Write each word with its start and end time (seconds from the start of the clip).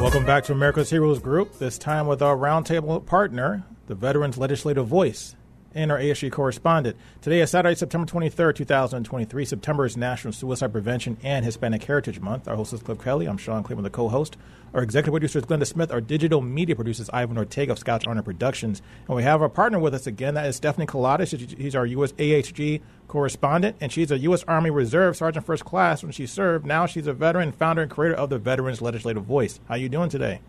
Welcome 0.00 0.24
back 0.24 0.44
to 0.44 0.52
America's 0.52 0.88
Heroes 0.88 1.18
Group, 1.18 1.58
this 1.58 1.76
time 1.76 2.06
with 2.06 2.22
our 2.22 2.34
roundtable 2.34 3.04
partner, 3.04 3.64
the 3.86 3.94
Veterans 3.94 4.38
Legislative 4.38 4.86
Voice, 4.86 5.36
and 5.74 5.92
our 5.92 5.98
AHG 5.98 6.32
correspondent. 6.32 6.96
Today 7.20 7.40
is 7.40 7.50
Saturday, 7.50 7.74
September 7.74 8.06
23rd, 8.06 8.56
2023. 8.56 9.44
September 9.44 9.84
is 9.84 9.96
National 9.96 10.32
Suicide 10.32 10.72
Prevention 10.72 11.16
and 11.22 11.44
Hispanic 11.44 11.84
Heritage 11.84 12.20
Month. 12.20 12.48
Our 12.48 12.56
host 12.56 12.72
is 12.72 12.82
Cliff 12.82 13.02
Kelley. 13.02 13.26
I'm 13.26 13.38
Sean 13.38 13.62
Claiborne, 13.62 13.84
the 13.84 13.90
co 13.90 14.08
host. 14.08 14.36
Our 14.72 14.82
executive 14.82 15.12
producer 15.12 15.38
is 15.40 15.44
Glenda 15.44 15.66
Smith. 15.66 15.90
Our 15.90 16.00
digital 16.00 16.40
media 16.40 16.76
producer 16.76 17.02
is 17.02 17.10
Ivan 17.12 17.38
Ortega 17.38 17.72
of 17.72 17.78
Scout's 17.78 18.06
Honor 18.06 18.22
Productions. 18.22 18.82
And 19.08 19.16
we 19.16 19.22
have 19.22 19.42
our 19.42 19.48
partner 19.48 19.78
with 19.78 19.94
us 19.94 20.06
again. 20.06 20.34
That 20.34 20.46
is 20.46 20.56
Stephanie 20.56 20.86
Kalota. 20.86 21.26
He's 21.58 21.74
our 21.74 21.86
U.S. 21.86 22.12
AHG 22.12 22.80
correspondent, 23.08 23.76
and 23.80 23.90
she's 23.90 24.12
a 24.12 24.18
U.S. 24.18 24.44
Army 24.46 24.70
Reserve 24.70 25.16
Sergeant 25.16 25.44
First 25.44 25.64
Class 25.64 26.02
when 26.02 26.12
she 26.12 26.26
served. 26.26 26.64
Now 26.64 26.86
she's 26.86 27.08
a 27.08 27.12
veteran, 27.12 27.50
founder, 27.50 27.82
and 27.82 27.90
creator 27.90 28.14
of 28.14 28.30
the 28.30 28.38
Veterans 28.38 28.80
Legislative 28.80 29.24
Voice. 29.24 29.58
How 29.66 29.74
are 29.74 29.78
you 29.78 29.88
doing 29.88 30.08
today? 30.08 30.40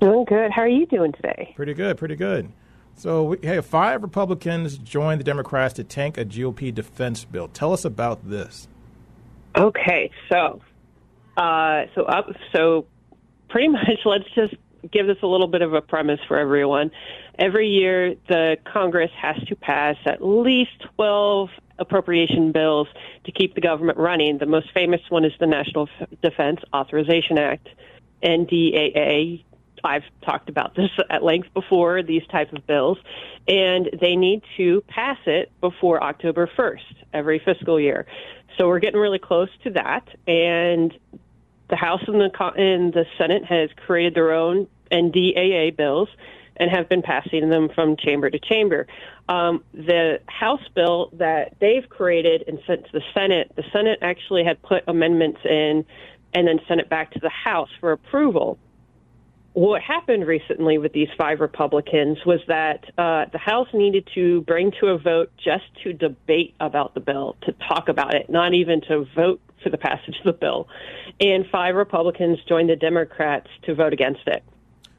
Doing 0.00 0.24
good. 0.24 0.50
How 0.50 0.62
are 0.62 0.68
you 0.68 0.86
doing 0.86 1.12
today? 1.12 1.52
Pretty 1.56 1.74
good, 1.74 1.96
pretty 1.96 2.16
good. 2.16 2.50
So, 2.96 3.24
we, 3.24 3.38
hey, 3.42 3.60
five 3.60 4.02
Republicans 4.02 4.76
joined 4.76 5.20
the 5.20 5.24
Democrats 5.24 5.74
to 5.74 5.84
tank 5.84 6.18
a 6.18 6.24
GOP 6.24 6.74
defense 6.74 7.24
bill. 7.24 7.48
Tell 7.48 7.72
us 7.72 7.84
about 7.84 8.28
this. 8.28 8.68
Okay, 9.56 10.10
so, 10.30 10.60
uh, 11.36 11.84
so 11.94 12.02
up, 12.02 12.26
so 12.52 12.86
pretty 13.48 13.68
much, 13.68 14.00
let's 14.04 14.30
just 14.34 14.54
give 14.90 15.06
this 15.06 15.18
a 15.22 15.26
little 15.26 15.48
bit 15.48 15.62
of 15.62 15.74
a 15.74 15.80
premise 15.80 16.20
for 16.26 16.38
everyone. 16.38 16.90
Every 17.38 17.68
year, 17.68 18.14
the 18.28 18.56
Congress 18.64 19.10
has 19.20 19.36
to 19.48 19.56
pass 19.56 19.96
at 20.04 20.24
least 20.24 20.84
12 20.96 21.50
appropriation 21.78 22.52
bills 22.52 22.88
to 23.24 23.32
keep 23.32 23.54
the 23.54 23.60
government 23.60 23.98
running. 23.98 24.38
The 24.38 24.46
most 24.46 24.70
famous 24.72 25.00
one 25.08 25.24
is 25.24 25.32
the 25.40 25.46
National 25.46 25.88
Defense 26.22 26.60
Authorization 26.74 27.38
Act, 27.38 27.68
NDAA. 28.22 29.44
I've 29.84 30.04
talked 30.22 30.48
about 30.48 30.74
this 30.74 30.90
at 31.08 31.22
length 31.22 31.52
before, 31.54 32.02
these 32.02 32.26
type 32.30 32.52
of 32.52 32.66
bills, 32.66 32.98
and 33.48 33.90
they 34.00 34.16
need 34.16 34.42
to 34.56 34.82
pass 34.88 35.18
it 35.26 35.50
before 35.60 36.02
October 36.02 36.48
1st 36.56 37.04
every 37.12 37.38
fiscal 37.38 37.80
year. 37.80 38.06
So 38.58 38.68
we're 38.68 38.78
getting 38.78 39.00
really 39.00 39.18
close 39.18 39.48
to 39.64 39.70
that, 39.70 40.06
and 40.26 40.96
the 41.68 41.76
House 41.76 42.02
and 42.06 42.20
the, 42.20 42.52
and 42.56 42.92
the 42.92 43.06
Senate 43.16 43.44
has 43.44 43.70
created 43.86 44.14
their 44.14 44.32
own 44.32 44.66
NDAA 44.90 45.76
bills 45.76 46.08
and 46.56 46.70
have 46.70 46.88
been 46.88 47.00
passing 47.00 47.48
them 47.48 47.70
from 47.74 47.96
chamber 47.96 48.28
to 48.28 48.38
chamber. 48.38 48.86
Um, 49.28 49.64
the 49.72 50.20
House 50.26 50.62
bill 50.74 51.10
that 51.14 51.54
they've 51.60 51.88
created 51.88 52.44
and 52.46 52.58
sent 52.66 52.84
to 52.84 52.92
the 52.92 53.02
Senate, 53.14 53.52
the 53.56 53.64
Senate 53.72 54.00
actually 54.02 54.44
had 54.44 54.60
put 54.62 54.84
amendments 54.86 55.40
in 55.44 55.86
and 56.34 56.46
then 56.46 56.60
sent 56.68 56.80
it 56.80 56.88
back 56.88 57.12
to 57.12 57.18
the 57.18 57.30
House 57.30 57.70
for 57.80 57.92
approval. 57.92 58.58
What 59.52 59.82
happened 59.82 60.26
recently 60.26 60.78
with 60.78 60.92
these 60.92 61.08
five 61.18 61.40
Republicans 61.40 62.18
was 62.24 62.40
that 62.46 62.84
uh, 62.96 63.26
the 63.32 63.38
House 63.38 63.66
needed 63.74 64.08
to 64.14 64.42
bring 64.42 64.72
to 64.80 64.88
a 64.88 64.98
vote 64.98 65.32
just 65.36 65.64
to 65.82 65.92
debate 65.92 66.54
about 66.60 66.94
the 66.94 67.00
bill, 67.00 67.36
to 67.42 67.52
talk 67.68 67.88
about 67.88 68.14
it, 68.14 68.30
not 68.30 68.54
even 68.54 68.80
to 68.82 69.06
vote 69.16 69.40
for 69.62 69.70
the 69.70 69.78
passage 69.78 70.16
of 70.18 70.24
the 70.24 70.32
bill. 70.32 70.68
And 71.18 71.44
five 71.50 71.74
Republicans 71.74 72.38
joined 72.48 72.70
the 72.70 72.76
Democrats 72.76 73.48
to 73.62 73.74
vote 73.74 73.92
against 73.92 74.26
it. 74.26 74.44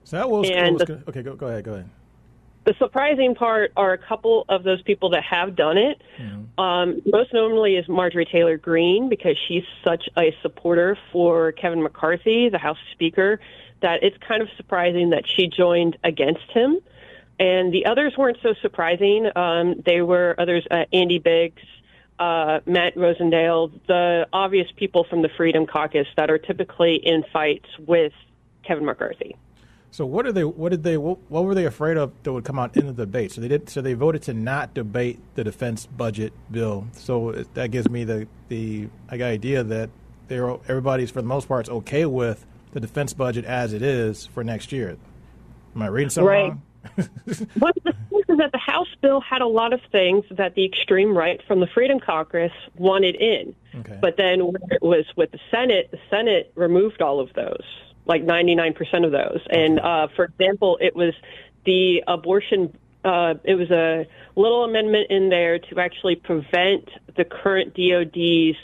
So 0.03 0.17
that 0.17 0.29
was, 0.29 0.49
and 0.49 0.73
was 0.73 0.83
the, 0.83 1.03
okay. 1.07 1.23
Go, 1.23 1.35
go 1.35 1.47
ahead. 1.47 1.63
Go 1.63 1.73
ahead. 1.75 1.89
The 2.63 2.75
surprising 2.77 3.33
part 3.33 3.71
are 3.75 3.93
a 3.93 3.97
couple 3.97 4.45
of 4.47 4.63
those 4.63 4.81
people 4.83 5.09
that 5.11 5.23
have 5.23 5.55
done 5.55 5.77
it. 5.77 6.01
Mm-hmm. 6.19 6.59
Um, 6.59 7.01
most 7.05 7.33
notably 7.33 7.75
is 7.75 7.87
Marjorie 7.87 8.25
Taylor 8.25 8.57
Greene 8.57 9.09
because 9.09 9.35
she's 9.47 9.63
such 9.83 10.07
a 10.15 10.35
supporter 10.43 10.95
for 11.11 11.53
Kevin 11.53 11.81
McCarthy, 11.81 12.49
the 12.49 12.59
House 12.59 12.77
Speaker, 12.91 13.39
that 13.81 14.03
it's 14.03 14.17
kind 14.27 14.43
of 14.43 14.49
surprising 14.57 15.09
that 15.09 15.23
she 15.27 15.47
joined 15.47 15.97
against 16.03 16.51
him. 16.53 16.79
And 17.39 17.73
the 17.73 17.87
others 17.87 18.13
weren't 18.15 18.37
so 18.43 18.53
surprising. 18.61 19.27
Um, 19.35 19.81
they 19.83 20.03
were 20.03 20.35
others, 20.37 20.63
uh, 20.69 20.85
Andy 20.93 21.17
Biggs, 21.17 21.63
uh, 22.19 22.59
Matt 22.67 22.93
Rosendale, 22.95 23.71
the 23.87 24.27
obvious 24.31 24.67
people 24.75 25.05
from 25.09 25.23
the 25.23 25.29
Freedom 25.35 25.65
Caucus 25.65 26.05
that 26.17 26.29
are 26.29 26.37
typically 26.37 26.95
in 26.97 27.23
fights 27.33 27.65
with 27.79 28.13
Kevin 28.63 28.85
McCarthy. 28.85 29.35
So 29.91 30.05
what 30.05 30.25
are 30.25 30.31
they? 30.31 30.45
What 30.45 30.69
did 30.69 30.83
they? 30.83 30.95
What, 30.97 31.19
what, 31.27 31.43
were 31.43 31.53
they 31.53 31.65
afraid 31.65 31.97
of 31.97 32.13
that 32.23 32.31
would 32.31 32.45
come 32.45 32.57
out 32.57 32.77
in 32.77 32.87
the 32.87 32.93
debate? 32.93 33.33
So 33.33 33.41
they 33.41 33.49
did. 33.49 33.69
So 33.69 33.81
they 33.81 33.93
voted 33.93 34.21
to 34.23 34.33
not 34.33 34.73
debate 34.73 35.19
the 35.35 35.43
defense 35.43 35.85
budget 35.85 36.31
bill. 36.49 36.87
So 36.93 37.43
that 37.53 37.71
gives 37.71 37.89
me 37.89 38.05
the 38.05 38.27
the 38.47 38.87
idea 39.11 39.63
that 39.63 39.89
they're 40.29 40.49
everybody's 40.49 41.11
for 41.11 41.21
the 41.21 41.27
most 41.27 41.49
part 41.49 41.67
okay 41.67 42.05
with 42.05 42.45
the 42.71 42.79
defense 42.79 43.13
budget 43.13 43.43
as 43.43 43.73
it 43.73 43.81
is 43.81 44.27
for 44.27 44.45
next 44.45 44.71
year. 44.71 44.95
Am 45.75 45.81
I 45.81 45.87
reading 45.87 46.09
something 46.09 46.27
right. 46.27 46.49
wrong? 46.49 46.61
One 47.59 47.73
of 47.75 47.83
the 47.83 47.93
things 48.09 48.25
is 48.29 48.37
that 48.37 48.51
the 48.53 48.57
House 48.57 48.87
bill 49.01 49.19
had 49.19 49.41
a 49.41 49.47
lot 49.47 49.73
of 49.73 49.81
things 49.91 50.23
that 50.31 50.55
the 50.55 50.65
extreme 50.65 51.15
right 51.15 51.41
from 51.47 51.59
the 51.59 51.67
Freedom 51.67 51.99
Caucus 51.99 52.51
wanted 52.77 53.15
in. 53.15 53.53
Okay. 53.75 53.99
But 54.01 54.15
then 54.17 54.45
when 54.45 54.61
it 54.71 54.81
was 54.81 55.05
with 55.17 55.31
the 55.31 55.39
Senate, 55.51 55.91
the 55.91 55.99
Senate 56.09 56.51
removed 56.55 57.01
all 57.01 57.19
of 57.19 57.31
those 57.33 57.63
like 58.05 58.23
99% 58.23 59.05
of 59.05 59.11
those. 59.11 59.41
And 59.49 59.79
uh, 59.79 60.07
for 60.15 60.25
example, 60.25 60.77
it 60.81 60.95
was 60.95 61.13
the 61.65 62.03
abortion. 62.07 62.75
Uh, 63.03 63.35
it 63.43 63.55
was 63.55 63.71
a 63.71 64.05
little 64.35 64.63
amendment 64.63 65.07
in 65.09 65.29
there 65.29 65.59
to 65.59 65.79
actually 65.79 66.15
prevent 66.15 66.89
the 67.15 67.25
current 67.25 67.75
DoD's 67.75 68.57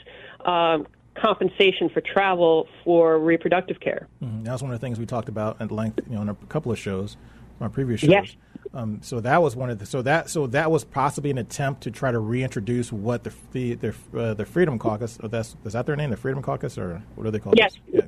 uh, 0.45 0.79
compensation 1.15 1.89
for 1.89 2.01
travel 2.01 2.67
for 2.83 3.19
reproductive 3.19 3.79
care. 3.79 4.07
Mm-hmm. 4.23 4.43
That 4.43 4.51
was 4.53 4.61
one 4.61 4.71
of 4.71 4.79
the 4.79 4.85
things 4.85 4.99
we 4.99 5.05
talked 5.05 5.29
about 5.29 5.61
at 5.61 5.71
length, 5.71 5.99
you 6.07 6.15
know, 6.15 6.21
in 6.21 6.29
a 6.29 6.35
couple 6.49 6.71
of 6.71 6.79
shows, 6.79 7.17
our 7.59 7.69
previous 7.69 8.01
shows. 8.01 8.09
Yes. 8.09 8.35
Um, 8.73 8.99
so 9.01 9.19
that 9.21 9.41
was 9.41 9.55
one 9.55 9.69
of 9.69 9.79
the 9.79 9.85
so 9.85 10.01
that 10.01 10.29
so 10.29 10.45
that 10.47 10.69
was 10.69 10.83
possibly 10.83 11.31
an 11.31 11.37
attempt 11.37 11.81
to 11.83 11.91
try 11.91 12.11
to 12.11 12.19
reintroduce 12.19 12.91
what 12.91 13.23
the 13.23 13.33
the 13.51 13.73
the, 13.75 13.95
uh, 14.15 14.33
the 14.33 14.45
Freedom 14.45 14.77
Caucus. 14.77 15.17
Oh, 15.23 15.27
that's 15.27 15.55
is 15.63 15.73
that 15.73 15.85
their 15.85 15.95
name, 15.95 16.09
the 16.09 16.17
Freedom 16.17 16.41
Caucus, 16.41 16.77
or 16.77 17.01
what 17.15 17.23
do 17.23 17.31
they 17.31 17.39
call 17.39 17.53
yes. 17.55 17.75
it? 17.75 17.81
Yes, 17.87 18.03
yeah. 18.03 18.06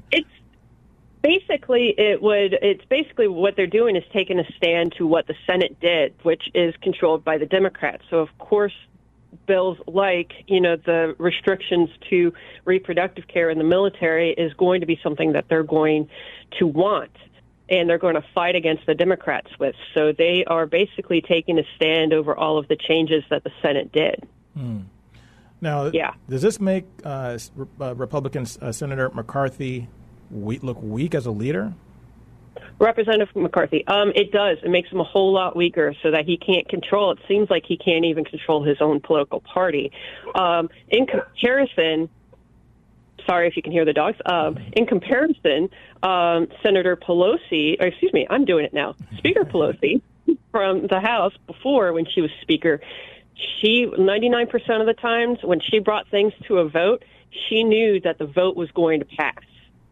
It's 1.22 1.48
basically 1.48 1.94
it 1.98 2.22
would 2.22 2.54
it's 2.62 2.86
basically 2.86 3.28
what 3.28 3.56
they're 3.56 3.68
doing 3.68 3.96
is 3.96 4.04
taking 4.14 4.40
a 4.40 4.52
stand 4.58 4.94
to 4.98 5.08
what 5.08 5.28
the 5.28 5.36
Senate 5.46 5.80
did, 5.80 6.14
which 6.24 6.50
is 6.54 6.76
controlled 6.82 7.24
by 7.24 7.38
the 7.38 7.46
Democrats. 7.46 8.04
So 8.10 8.18
of 8.18 8.30
course 8.38 8.74
bills 9.46 9.78
like, 9.88 10.34
you 10.48 10.60
know, 10.60 10.76
the 10.76 11.16
restrictions 11.18 11.90
to 12.10 12.34
reproductive 12.66 13.28
care 13.28 13.50
in 13.50 13.58
the 13.58 13.64
military 13.64 14.32
is 14.32 14.54
going 14.54 14.82
to 14.82 14.88
be 14.88 15.00
something 15.04 15.34
that 15.34 15.46
they're 15.50 15.64
going 15.64 16.10
to 16.58 16.68
want 16.68 17.12
and 17.70 17.88
they're 17.88 18.00
going 18.00 18.16
to 18.16 18.26
fight 18.34 18.56
against 18.56 18.86
the 18.88 18.96
Democrats 18.96 19.48
with. 19.60 19.76
So 19.94 20.12
they 20.12 20.44
are 20.46 20.66
basically 20.66 21.22
taking 21.22 21.60
a 21.60 21.64
stand 21.76 22.14
over 22.14 22.36
all 22.36 22.58
of 22.58 22.68
the 22.68 22.76
changes 22.76 23.24
that 23.30 23.44
the 23.44 23.52
Senate 23.62 23.92
did. 23.92 24.28
Hmm. 24.56 24.80
Now, 25.62 25.92
yeah. 25.94 26.14
does 26.30 26.42
this 26.42 26.60
make 26.60 26.86
uh, 27.04 27.38
uh, 27.80 27.96
Republican 27.96 28.48
uh, 28.62 28.72
Senator 28.72 29.10
McCarthy 29.14 29.88
we- 30.32 30.60
look 30.60 30.82
weak 30.82 31.16
as 31.16 31.26
a 31.26 31.32
leader? 31.32 31.74
Representative 32.80 33.36
McCarthy, 33.36 33.86
um, 33.88 34.12
it 34.16 34.32
does. 34.32 34.58
It 34.64 34.70
makes 34.70 34.90
him 34.90 35.00
a 35.00 35.04
whole 35.04 35.34
lot 35.34 35.56
weaker 35.56 35.94
so 36.02 36.12
that 36.12 36.26
he 36.26 36.38
can't 36.38 36.68
control. 36.70 37.12
It 37.12 37.20
seems 37.28 37.50
like 37.50 37.66
he 37.66 37.78
can't 37.78 38.06
even 38.06 38.24
control 38.24 38.64
his 38.64 38.78
own 38.80 39.02
political 39.02 39.42
party. 39.42 39.92
Um, 40.34 40.70
in 40.88 41.06
comparison, 41.06 42.10
sorry 43.26 43.48
if 43.48 43.58
you 43.58 43.62
can 43.62 43.72
hear 43.72 43.86
the 43.86 43.94
dogs. 43.94 44.18
Um, 44.26 44.58
in 44.74 44.86
comparison, 44.86 45.70
um, 46.04 46.48
Senator 46.64 46.96
Pelosi, 46.96 47.82
or 47.82 47.88
excuse 47.88 48.14
me, 48.14 48.26
I'm 48.30 48.46
doing 48.46 48.66
it 48.66 48.74
now. 48.74 48.96
Speaker 49.18 49.44
Pelosi 49.46 50.02
from 50.52 50.88
the 50.88 51.00
House 51.00 51.34
before 51.48 51.92
when 51.94 52.06
she 52.06 52.22
was 52.22 52.32
Speaker, 52.42 52.82
she 53.62 53.86
99% 53.86 54.54
of 54.80 54.88
the 54.88 54.94
times 54.94 55.40
when 55.44 55.60
she 55.60 55.80
brought 55.80 56.08
things 56.10 56.34
to 56.48 56.58
a 56.60 56.70
vote, 56.70 57.04
she 57.48 57.64
knew 57.64 58.00
that 58.02 58.18
the 58.18 58.26
vote 58.26 58.56
was 58.56 58.70
going 58.72 59.00
to 59.00 59.06
pass. 59.06 59.44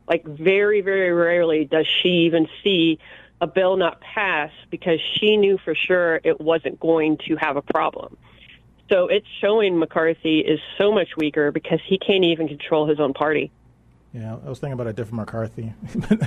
Like 0.07 0.25
very, 0.25 0.81
very 0.81 1.11
rarely 1.11 1.65
does 1.65 1.87
she 1.87 2.09
even 2.25 2.47
see 2.63 2.99
a 3.39 3.47
bill 3.47 3.77
not 3.77 4.01
pass 4.01 4.51
because 4.69 4.99
she 5.01 5.37
knew 5.37 5.57
for 5.57 5.75
sure 5.75 6.19
it 6.23 6.39
wasn't 6.39 6.79
going 6.79 7.17
to 7.27 7.35
have 7.35 7.57
a 7.57 7.61
problem. 7.61 8.17
So 8.89 9.07
it's 9.07 9.27
showing 9.41 9.77
McCarthy 9.77 10.39
is 10.39 10.59
so 10.77 10.91
much 10.91 11.09
weaker 11.17 11.51
because 11.51 11.79
he 11.85 11.97
can't 11.97 12.23
even 12.23 12.47
control 12.47 12.87
his 12.87 12.99
own 12.99 13.13
party. 13.13 13.51
Yeah, 14.13 14.37
I 14.43 14.49
was 14.49 14.59
thinking 14.59 14.73
about 14.73 14.87
a 14.87 14.93
different 14.93 15.17
McCarthy, 15.17 15.73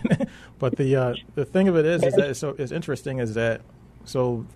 but 0.58 0.76
the 0.76 0.96
uh, 0.96 1.14
the 1.34 1.46
thing 1.46 1.66
of 1.66 1.76
it 1.76 1.86
is, 1.86 2.04
is 2.04 2.14
that 2.14 2.36
so 2.36 2.50
is 2.50 2.70
interesting 2.70 3.18
is 3.18 3.34
that 3.34 3.62
so 4.04 4.46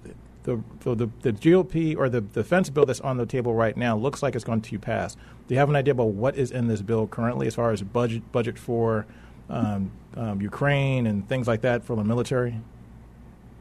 the, 0.44 0.62
the 0.80 1.08
the, 1.22 1.32
GOP 1.32 1.96
or 1.96 2.08
the 2.08 2.20
defense 2.20 2.70
bill 2.70 2.86
that's 2.86 3.00
on 3.00 3.16
the 3.16 3.26
table 3.26 3.54
right 3.54 3.76
now 3.76 3.96
looks 3.96 4.22
like 4.22 4.34
it's 4.34 4.44
going 4.44 4.60
to 4.60 4.78
pass. 4.78 5.16
Do 5.48 5.54
you 5.54 5.58
have 5.58 5.68
an 5.68 5.76
idea 5.76 5.92
about 5.92 6.08
what 6.08 6.36
is 6.36 6.50
in 6.50 6.68
this 6.68 6.82
bill 6.82 7.06
currently, 7.06 7.46
as 7.46 7.54
far 7.54 7.72
as 7.72 7.82
budget 7.82 8.30
budget 8.30 8.58
for 8.58 9.06
um, 9.50 9.90
um, 10.16 10.40
Ukraine 10.40 11.06
and 11.06 11.28
things 11.28 11.48
like 11.48 11.62
that 11.62 11.84
for 11.84 11.96
the 11.96 12.04
military? 12.04 12.60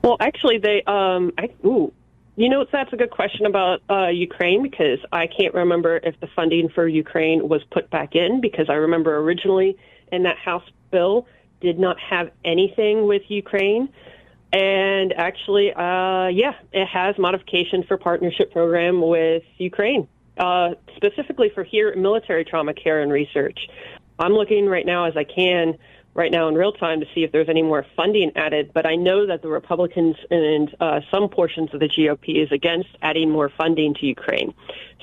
Well, 0.04 0.18
actually, 0.20 0.58
they 0.58 0.84
um, 0.86 1.32
I, 1.38 1.50
ooh, 1.66 1.92
you 2.36 2.50
know, 2.50 2.66
that's 2.72 2.92
a 2.92 2.98
good 2.98 3.12
question 3.12 3.46
about 3.46 3.82
uh, 3.90 4.08
Ukraine 4.08 4.62
because 4.64 5.00
I 5.12 5.28
can't 5.28 5.54
remember 5.54 6.00
if 6.04 6.20
the 6.20 6.28
funding 6.28 6.70
for 6.70 6.88
Ukraine 6.88 7.48
was 7.48 7.64
put 7.72 7.90
back 7.90 8.16
in 8.16 8.42
because 8.42 8.70
I 8.70 8.74
remember 8.74 9.18
originally 9.18 9.78
in 10.12 10.24
that 10.24 10.38
House 10.38 10.68
bill 10.92 11.28
did 11.62 11.80
not 11.80 11.98
have 12.00 12.32
anything 12.44 13.08
with 13.08 13.22
Ukraine. 13.30 13.88
And 14.54 15.14
actually, 15.14 15.74
uh, 15.74 16.28
yeah, 16.28 16.54
it 16.72 16.86
has 16.86 17.18
modification 17.18 17.84
for 17.84 17.98
partnership 17.98 18.52
program 18.52 19.02
with 19.02 19.42
Ukraine, 19.58 20.08
uh, 20.38 20.76
specifically 20.96 21.50
for 21.50 21.64
here 21.64 21.96
military 21.96 22.46
trauma 22.46 22.76
care 22.76 23.02
and 23.02 23.12
research. 23.12 23.68
I'm 24.20 24.34
looking 24.34 24.68
right 24.68 24.86
now 24.86 25.06
as 25.06 25.18
I 25.18 25.24
can 25.24 25.78
right 26.14 26.32
now 26.32 26.48
in 26.48 26.56
real 26.56 26.72
time 26.72 27.00
to 27.00 27.08
see 27.16 27.24
if 27.24 27.32
there's 27.32 27.50
any 27.50 27.64
more 27.64 27.86
funding 27.96 28.32
added. 28.36 28.72
But 28.74 28.86
I 28.86 28.96
know 28.96 29.26
that 29.26 29.42
the 29.42 29.48
Republicans 29.48 30.16
and 30.30 30.76
uh, 30.80 31.02
some 31.10 31.30
portions 31.30 31.74
of 31.74 31.80
the 31.80 31.90
GOP 31.90 32.44
is 32.44 32.52
against 32.52 32.90
adding 33.02 33.32
more 33.32 33.50
funding 33.50 33.96
to 33.96 34.06
Ukraine. 34.06 34.54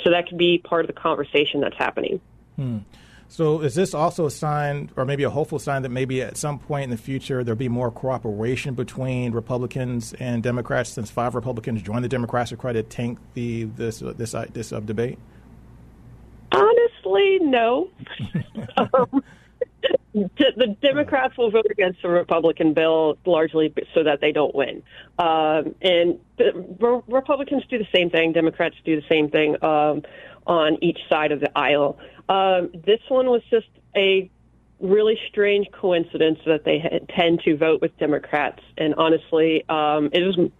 So 0.04 0.10
that 0.10 0.28
could 0.28 0.38
be 0.38 0.58
part 0.58 0.82
of 0.82 0.86
the 0.86 1.00
conversation 1.00 1.60
that's 1.60 1.76
happening. 1.76 2.20
Hmm. 2.56 2.78
So 3.30 3.60
is 3.60 3.76
this 3.76 3.94
also 3.94 4.26
a 4.26 4.30
sign, 4.30 4.90
or 4.96 5.04
maybe 5.04 5.22
a 5.22 5.30
hopeful 5.30 5.60
sign, 5.60 5.82
that 5.82 5.90
maybe 5.90 6.20
at 6.20 6.36
some 6.36 6.58
point 6.58 6.84
in 6.84 6.90
the 6.90 6.96
future 6.96 7.44
there'll 7.44 7.56
be 7.56 7.68
more 7.68 7.92
cooperation 7.92 8.74
between 8.74 9.30
Republicans 9.30 10.12
and 10.14 10.42
Democrats, 10.42 10.90
since 10.90 11.12
five 11.12 11.36
Republicans 11.36 11.80
joined 11.80 12.04
the 12.04 12.08
Democrats 12.08 12.50
to 12.50 12.56
try 12.56 12.72
to 12.72 12.82
tank 12.82 13.20
the 13.34 13.64
this 13.64 14.02
uh, 14.02 14.14
this 14.16 14.34
uh, 14.34 14.46
this 14.52 14.72
uh, 14.72 14.80
debate? 14.80 15.16
Honestly, 16.50 17.38
no. 17.42 17.88
um, 18.76 19.22
the 20.12 20.76
Democrats 20.82 21.38
will 21.38 21.52
vote 21.52 21.66
against 21.70 22.02
the 22.02 22.08
Republican 22.08 22.74
bill 22.74 23.16
largely 23.24 23.72
so 23.94 24.02
that 24.02 24.20
they 24.20 24.32
don't 24.32 24.54
win. 24.56 24.82
Um, 25.20 25.76
and 25.80 26.18
the 26.36 27.04
Republicans 27.06 27.62
do 27.70 27.78
the 27.78 27.86
same 27.94 28.10
thing. 28.10 28.32
Democrats 28.32 28.74
do 28.84 29.00
the 29.00 29.06
same 29.08 29.30
thing 29.30 29.62
um, 29.62 30.02
on 30.46 30.78
each 30.82 30.98
side 31.08 31.32
of 31.32 31.40
the 31.40 31.56
aisle. 31.56 31.98
Um, 32.28 32.70
this 32.84 33.00
one 33.08 33.26
was 33.26 33.42
just 33.50 33.68
a 33.96 34.30
really 34.80 35.18
strange 35.28 35.66
coincidence 35.72 36.38
that 36.46 36.64
they 36.64 37.06
tend 37.14 37.40
to 37.44 37.56
vote 37.56 37.80
with 37.80 37.96
Democrats. 37.98 38.62
And 38.78 38.94
honestly, 38.94 39.64
um, 39.68 40.10
it 40.12 40.22
was. 40.22 40.50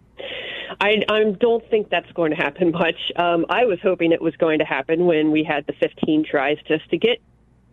I, 0.80 1.02
I 1.08 1.24
don't 1.40 1.68
think 1.70 1.88
that's 1.88 2.10
going 2.12 2.30
to 2.30 2.36
happen 2.36 2.70
much. 2.72 3.12
Um, 3.16 3.46
I 3.48 3.64
was 3.64 3.78
hoping 3.82 4.12
it 4.12 4.20
was 4.20 4.36
going 4.36 4.58
to 4.58 4.64
happen 4.64 5.06
when 5.06 5.30
we 5.30 5.42
had 5.42 5.66
the 5.66 5.72
15 5.72 6.24
tries 6.30 6.58
just 6.68 6.88
to 6.90 6.98
get 6.98 7.18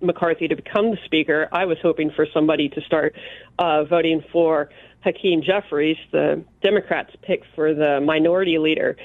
McCarthy 0.01 0.47
to 0.47 0.55
become 0.55 0.91
the 0.91 0.97
speaker, 1.05 1.47
I 1.51 1.65
was 1.65 1.77
hoping 1.81 2.11
for 2.11 2.27
somebody 2.33 2.69
to 2.69 2.81
start 2.81 3.15
uh, 3.57 3.83
voting 3.85 4.23
for 4.31 4.69
Hakeem 5.07 5.41
Jeffries, 5.41 5.97
the 6.11 6.43
Democrats' 6.61 7.15
pick 7.21 7.43
for 7.55 7.73
the 7.73 8.01
minority 8.01 8.57
leader, 8.57 8.97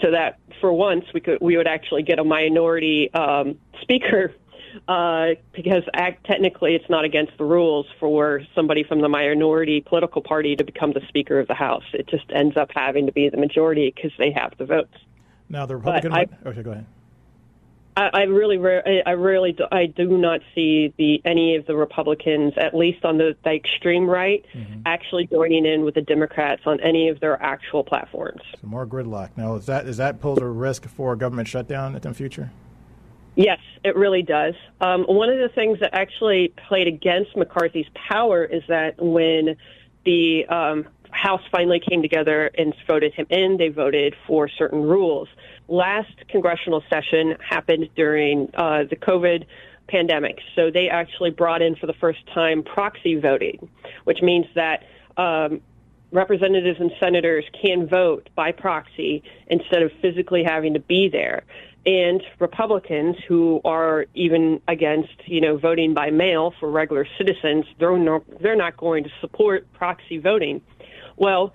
so 0.00 0.10
that 0.10 0.38
for 0.60 0.72
once 0.72 1.04
we 1.12 1.20
could 1.20 1.38
we 1.40 1.56
would 1.56 1.66
actually 1.66 2.02
get 2.02 2.18
a 2.18 2.24
minority 2.24 3.12
um, 3.14 3.58
speaker. 3.82 4.34
Uh, 4.86 5.30
because 5.52 5.82
act, 5.94 6.24
technically 6.24 6.76
it's 6.76 6.88
not 6.88 7.04
against 7.04 7.36
the 7.38 7.44
rules 7.44 7.86
for 7.98 8.40
somebody 8.54 8.84
from 8.84 9.00
the 9.00 9.08
minority 9.08 9.80
political 9.80 10.22
party 10.22 10.54
to 10.54 10.62
become 10.62 10.92
the 10.92 11.00
Speaker 11.08 11.40
of 11.40 11.48
the 11.48 11.54
House. 11.54 11.82
It 11.92 12.06
just 12.06 12.26
ends 12.32 12.56
up 12.56 12.70
having 12.72 13.06
to 13.06 13.12
be 13.12 13.28
the 13.28 13.36
majority 13.36 13.92
because 13.92 14.12
they 14.16 14.30
have 14.30 14.52
the 14.58 14.66
votes. 14.66 14.94
Now 15.48 15.66
the 15.66 15.74
Republican. 15.76 16.12
I, 16.12 16.26
okay, 16.46 16.62
go 16.62 16.70
ahead. 16.70 16.86
I, 17.96 18.10
I 18.12 18.22
really, 18.22 18.56
I 19.04 19.10
really, 19.10 19.52
do, 19.52 19.64
I 19.70 19.86
do 19.86 20.16
not 20.16 20.40
see 20.54 20.94
the 20.96 21.20
any 21.24 21.56
of 21.56 21.66
the 21.66 21.76
Republicans, 21.76 22.54
at 22.56 22.74
least 22.74 23.04
on 23.04 23.18
the, 23.18 23.36
the 23.44 23.50
extreme 23.50 24.06
right, 24.08 24.44
mm-hmm. 24.54 24.82
actually 24.86 25.26
joining 25.26 25.66
in 25.66 25.84
with 25.84 25.94
the 25.94 26.02
Democrats 26.02 26.62
on 26.66 26.80
any 26.80 27.08
of 27.08 27.20
their 27.20 27.40
actual 27.42 27.82
platforms. 27.82 28.42
So 28.60 28.66
more 28.66 28.86
gridlock. 28.86 29.30
Now, 29.36 29.56
is 29.56 29.66
that 29.66 29.86
is 29.86 29.96
that 29.96 30.20
pose 30.20 30.38
a 30.38 30.46
risk 30.46 30.86
for 30.88 31.12
a 31.12 31.16
government 31.16 31.48
shutdown 31.48 31.94
in 31.94 32.00
the 32.00 32.14
future? 32.14 32.50
Yes, 33.36 33.60
it 33.84 33.96
really 33.96 34.22
does. 34.22 34.54
Um, 34.80 35.04
one 35.04 35.30
of 35.30 35.38
the 35.38 35.48
things 35.48 35.80
that 35.80 35.94
actually 35.94 36.52
played 36.68 36.86
against 36.86 37.36
McCarthy's 37.36 37.86
power 37.94 38.44
is 38.44 38.62
that 38.68 39.00
when 39.00 39.56
the 40.04 40.46
um, 40.46 40.86
House 41.22 41.42
finally 41.52 41.80
came 41.80 42.02
together 42.02 42.50
and 42.56 42.74
voted 42.86 43.12
him 43.14 43.26
in, 43.30 43.56
they 43.58 43.68
voted 43.68 44.14
for 44.26 44.48
certain 44.48 44.82
rules 44.82 45.28
last 45.70 46.12
congressional 46.28 46.82
session 46.90 47.36
happened 47.48 47.88
during 47.94 48.50
uh, 48.54 48.84
the 48.90 48.96
COVID 48.96 49.46
pandemic. 49.88 50.38
So 50.54 50.70
they 50.70 50.88
actually 50.88 51.30
brought 51.30 51.62
in 51.62 51.76
for 51.76 51.86
the 51.86 51.94
first 51.94 52.18
time 52.34 52.62
proxy 52.62 53.18
voting, 53.18 53.70
which 54.04 54.20
means 54.20 54.46
that 54.54 54.84
um, 55.16 55.60
representatives 56.12 56.80
and 56.80 56.90
senators 57.00 57.44
can 57.62 57.86
vote 57.86 58.28
by 58.34 58.52
proxy 58.52 59.22
instead 59.46 59.82
of 59.82 59.92
physically 60.02 60.42
having 60.44 60.74
to 60.74 60.80
be 60.80 61.08
there. 61.08 61.44
And 61.86 62.22
Republicans 62.40 63.16
who 63.26 63.60
are 63.64 64.04
even 64.14 64.60
against, 64.68 65.14
you 65.24 65.40
know, 65.40 65.56
voting 65.56 65.94
by 65.94 66.10
mail 66.10 66.52
for 66.60 66.70
regular 66.70 67.06
citizens, 67.16 67.64
they're 67.78 67.96
no, 67.96 68.22
they're 68.40 68.56
not 68.56 68.76
going 68.76 69.04
to 69.04 69.10
support 69.20 69.72
proxy 69.72 70.18
voting. 70.18 70.60
Well, 71.20 71.52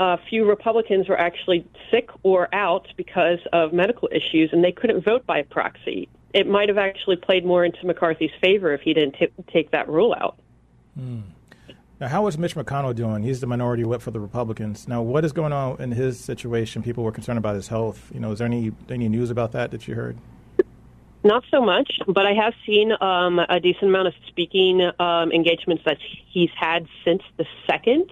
a 0.00 0.18
few 0.28 0.48
Republicans 0.48 1.08
were 1.08 1.20
actually 1.20 1.64
sick 1.90 2.08
or 2.24 2.52
out 2.52 2.88
because 2.96 3.38
of 3.52 3.72
medical 3.72 4.08
issues, 4.10 4.50
and 4.52 4.64
they 4.64 4.72
couldn't 4.72 5.04
vote 5.04 5.24
by 5.26 5.42
proxy. 5.42 6.08
It 6.32 6.48
might 6.48 6.68
have 6.68 6.78
actually 6.78 7.16
played 7.16 7.44
more 7.44 7.64
into 7.64 7.86
McCarthy's 7.86 8.32
favor 8.40 8.72
if 8.72 8.80
he 8.80 8.92
didn't 8.94 9.12
t- 9.12 9.28
take 9.52 9.70
that 9.70 9.88
rule 9.88 10.16
out. 10.18 10.36
Hmm. 10.98 11.20
Now, 12.00 12.08
how 12.08 12.26
is 12.26 12.36
Mitch 12.36 12.56
McConnell 12.56 12.94
doing? 12.94 13.22
He's 13.22 13.40
the 13.40 13.46
minority 13.46 13.84
whip 13.84 14.02
for 14.02 14.10
the 14.10 14.18
Republicans. 14.18 14.88
Now, 14.88 15.00
what 15.00 15.24
is 15.24 15.32
going 15.32 15.52
on 15.52 15.80
in 15.80 15.92
his 15.92 16.18
situation? 16.18 16.82
People 16.82 17.04
were 17.04 17.12
concerned 17.12 17.38
about 17.38 17.54
his 17.54 17.68
health. 17.68 18.10
You 18.12 18.20
know, 18.20 18.32
is 18.32 18.38
there 18.38 18.46
any 18.46 18.72
any 18.90 19.08
news 19.08 19.30
about 19.30 19.52
that 19.52 19.70
that 19.70 19.86
you 19.86 19.94
heard? 19.94 20.18
Not 21.22 21.44
so 21.50 21.62
much, 21.62 22.00
but 22.06 22.26
I 22.26 22.32
have 22.32 22.52
seen 22.66 22.92
um, 23.00 23.38
a 23.38 23.60
decent 23.60 23.84
amount 23.84 24.08
of 24.08 24.14
speaking 24.26 24.82
um, 24.98 25.30
engagements 25.30 25.84
that 25.86 25.98
he's 26.26 26.50
had 26.58 26.86
since 27.04 27.22
the 27.36 27.46
second 27.66 28.10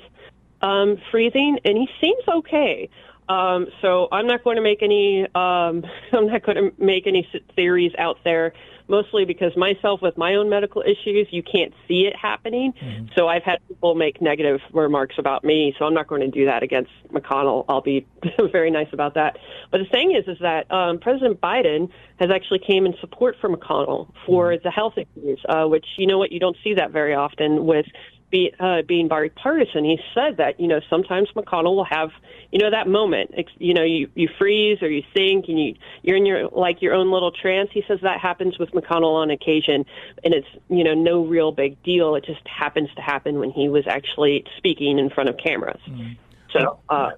um, 0.63 0.97
freezing, 1.11 1.59
and 1.65 1.77
he 1.77 1.89
seems 2.01 2.23
okay. 2.29 2.89
Um, 3.29 3.69
so 3.81 4.09
I'm 4.13 4.27
not 4.27 4.45
going 4.45 4.57
to 4.57 4.63
make 4.63 4.83
any. 4.83 5.23
Um, 5.35 5.85
I'm 6.13 6.27
not 6.27 6.45
going 6.45 6.57
to 6.57 6.73
make 6.79 7.07
any 7.07 7.29
theories 7.55 7.93
out 7.99 8.19
there. 8.25 8.53
Mostly 8.89 9.25
because 9.25 9.57
myself, 9.57 10.03
with 10.03 10.19
my 10.19 10.35
own 10.35 10.51
medical 10.51 10.83
issues, 10.83 11.29
you 11.31 11.43
can't 11.43 11.73
see 11.87 12.01
it 12.01 12.15
happening. 12.17 12.73
Mm-hmm. 12.73 13.07
So 13.17 13.29
I've 13.29 13.45
had 13.45 13.59
people 13.69 13.95
make 13.95 14.21
negative 14.21 14.61
remarks 14.73 15.15
about 15.19 15.45
me. 15.45 15.73
So 15.79 15.85
I'm 15.85 15.95
not 15.95 16.09
going 16.09 16.21
to 16.21 16.29
do 16.29 16.47
that 16.47 16.65
against 16.65 16.91
McConnell. 17.11 17.65
I'll 17.69 17.81
be 17.81 18.07
very 18.51 18.71
nice 18.71 18.89
about 18.93 19.15
that. 19.15 19.39
But 19.71 19.79
the 19.79 19.87
thing 19.87 20.15
is, 20.15 20.27
is 20.27 20.37
that 20.41 20.71
um, 20.71 20.99
President 20.99 21.41
Biden 21.41 21.91
has 22.19 22.31
actually 22.31 22.59
came 22.59 22.85
in 22.85 22.95
support 23.01 23.37
for 23.41 23.49
McConnell 23.49 24.13
for 24.27 24.51
mm-hmm. 24.51 24.63
the 24.65 24.71
health 24.71 24.95
issues, 24.97 25.41
uh, 25.49 25.65
which 25.65 25.87
you 25.97 26.07
know 26.07 26.19
what 26.19 26.33
you 26.33 26.41
don't 26.41 26.57
see 26.63 26.75
that 26.75 26.91
very 26.91 27.15
often 27.15 27.65
with 27.65 27.87
be, 28.33 28.53
uh, 28.59 28.83
being 28.83 29.07
bipartisan, 29.07 29.85
he 29.85 30.01
said 30.15 30.39
that 30.39 30.59
you 30.59 30.67
know 30.67 30.81
sometimes 30.91 31.29
McConnell 31.37 31.77
will 31.77 31.85
have 31.85 32.11
you 32.51 32.59
know 32.59 32.71
that 32.71 32.89
moment, 32.89 33.33
you 33.59 33.75
know 33.75 33.85
you 33.85 34.11
you 34.17 34.29
freeze 34.39 34.83
or 34.83 34.91
you 34.91 35.05
think 35.15 35.47
and 35.47 35.61
you 35.61 35.75
you're 36.03 36.17
in 36.17 36.27
your 36.27 36.49
like 36.49 36.83
your 36.83 36.95
own 36.95 37.13
little 37.13 37.31
trance. 37.31 37.71
He 37.73 37.85
says 37.87 38.01
that 38.03 38.21
happens 38.21 38.59
with 38.59 38.73
McConnell 38.73 39.15
on 39.15 39.31
occasion, 39.31 39.87
and 40.25 40.35
it's 40.35 40.49
you 40.69 40.83
know 40.83 40.95
no 40.95 41.25
real 41.25 41.53
big 41.53 41.81
deal. 41.85 42.17
It 42.17 42.25
just 42.25 42.47
happens 42.49 42.89
to 42.97 43.03
happen 43.03 43.39
when 43.39 43.53
he 43.53 43.69
was 43.69 43.87
actually 43.87 44.45
speaking 44.57 44.99
in 44.99 45.11
front 45.11 45.29
of 45.29 45.37
cameras. 45.37 45.81
Mm-hmm. 45.87 46.13
So 46.53 46.81
uh, 46.89 47.11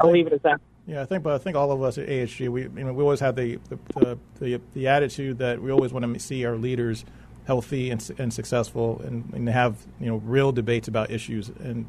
I'll 0.00 0.12
leave 0.12 0.28
it 0.28 0.34
at 0.34 0.42
that. 0.44 0.60
Yeah, 0.86 1.02
I 1.02 1.04
think, 1.04 1.22
but 1.22 1.34
I 1.34 1.38
think 1.38 1.56
all 1.56 1.70
of 1.72 1.82
us 1.82 1.98
at 1.98 2.08
AHG, 2.08 2.48
we 2.48 2.62
you 2.62 2.68
know 2.68 2.92
we 2.92 3.02
always 3.02 3.20
have 3.20 3.34
the 3.34 3.58
the, 3.68 3.78
the 3.94 4.18
the, 4.38 4.60
the 4.74 4.88
attitude 4.88 5.38
that 5.38 5.60
we 5.60 5.72
always 5.72 5.92
want 5.92 6.12
to 6.12 6.20
see 6.20 6.44
our 6.44 6.56
leaders 6.56 7.04
healthy 7.50 7.90
and, 7.90 8.00
and 8.18 8.32
successful 8.32 9.00
and, 9.04 9.28
and 9.34 9.48
have 9.48 9.74
you 9.98 10.06
know 10.06 10.18
real 10.18 10.52
debates 10.52 10.86
about 10.86 11.10
issues 11.10 11.48
and 11.48 11.84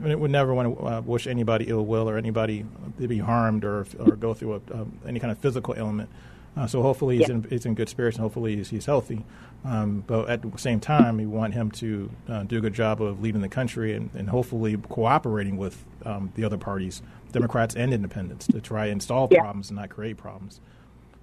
we 0.00 0.12
would 0.12 0.30
never 0.32 0.52
want 0.52 0.66
to 0.76 0.86
uh, 0.88 1.00
wish 1.02 1.28
anybody 1.28 1.66
ill 1.68 1.86
will 1.86 2.10
or 2.10 2.18
anybody 2.18 2.66
to 2.98 3.06
be 3.06 3.18
harmed 3.18 3.64
or 3.64 3.86
or 4.00 4.16
go 4.16 4.34
through 4.34 4.54
a, 4.54 4.60
um, 4.76 4.98
any 5.06 5.20
kind 5.20 5.30
of 5.30 5.38
physical 5.38 5.72
ailment. 5.76 6.10
Uh, 6.56 6.66
so 6.66 6.82
hopefully 6.82 7.18
he's, 7.18 7.28
yeah. 7.28 7.34
in, 7.36 7.46
he's 7.48 7.66
in 7.66 7.74
good 7.74 7.88
spirits 7.88 8.16
and 8.16 8.22
hopefully 8.22 8.56
he's, 8.56 8.70
he's 8.70 8.86
healthy. 8.86 9.24
Um, 9.64 10.04
but 10.06 10.28
at 10.28 10.42
the 10.42 10.58
same 10.58 10.80
time, 10.80 11.16
we 11.16 11.26
want 11.26 11.54
him 11.54 11.70
to 11.82 12.10
uh, 12.28 12.42
do 12.44 12.58
a 12.58 12.60
good 12.60 12.74
job 12.74 13.00
of 13.02 13.20
leading 13.22 13.40
the 13.40 13.48
country 13.48 13.94
and, 13.94 14.10
and 14.14 14.28
hopefully 14.28 14.76
cooperating 14.88 15.56
with 15.56 15.84
um, 16.04 16.32
the 16.36 16.44
other 16.44 16.58
parties, 16.58 17.02
Democrats 17.32 17.74
and 17.74 17.92
Independents, 17.92 18.46
to 18.48 18.60
try 18.60 18.86
and 18.86 19.02
solve 19.02 19.32
yeah. 19.32 19.40
problems 19.40 19.70
and 19.70 19.78
not 19.78 19.90
create 19.90 20.16
problems. 20.16 20.60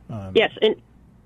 Um, 0.09 0.31
yes, 0.35 0.51
and 0.61 0.75